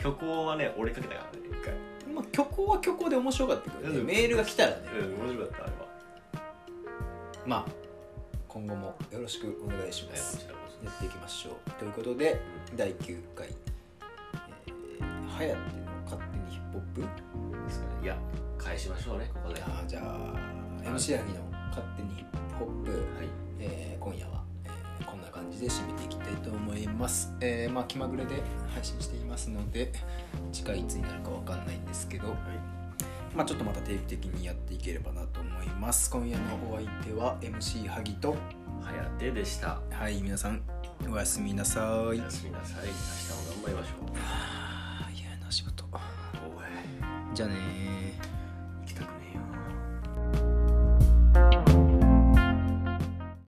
[0.00, 1.46] 虚構はね折りかけたからね。
[1.48, 1.74] 一回。
[2.12, 5.84] まあ虚構は虚構で面白かったけどメールが来たらね、うん面白かったあれは。
[7.46, 7.66] まあ
[8.48, 10.46] 今後もよろしくお願いします、
[10.82, 11.70] やっていきましょう。
[11.72, 12.40] ということで、
[12.76, 13.48] 第9回
[14.66, 16.43] 「えー、はやっての勝手に
[16.80, 17.06] ヒッ
[17.52, 17.92] プですかね。
[18.02, 18.16] いや
[18.58, 19.60] 返しましょうねここ」で。
[19.60, 22.94] はあーじゃあ MC ヤギの勝手にヒップホップ、い。
[23.60, 29.92] えー今夜は、えーこんな感じで締めていきたいと思います、えーまあ気まぐれで配信していますので
[30.52, 32.28] 次回いつになるかわかんないんですけど、
[33.34, 36.10] まあちょっとまた定期的にやっていければなと思います。
[36.10, 38.30] 今夜のお相手は MC ハギと
[38.80, 39.80] はやてでした。
[39.90, 40.62] はい皆さん
[41.10, 41.84] おやすみなさい。
[42.06, 42.86] おやすみなさい。
[42.86, 42.98] 明日
[43.48, 44.10] も頑張りましょう。
[44.20, 44.73] あ
[47.34, 47.56] じゃあね
[48.82, 49.34] 行きたくね
[51.72, 51.83] えよ。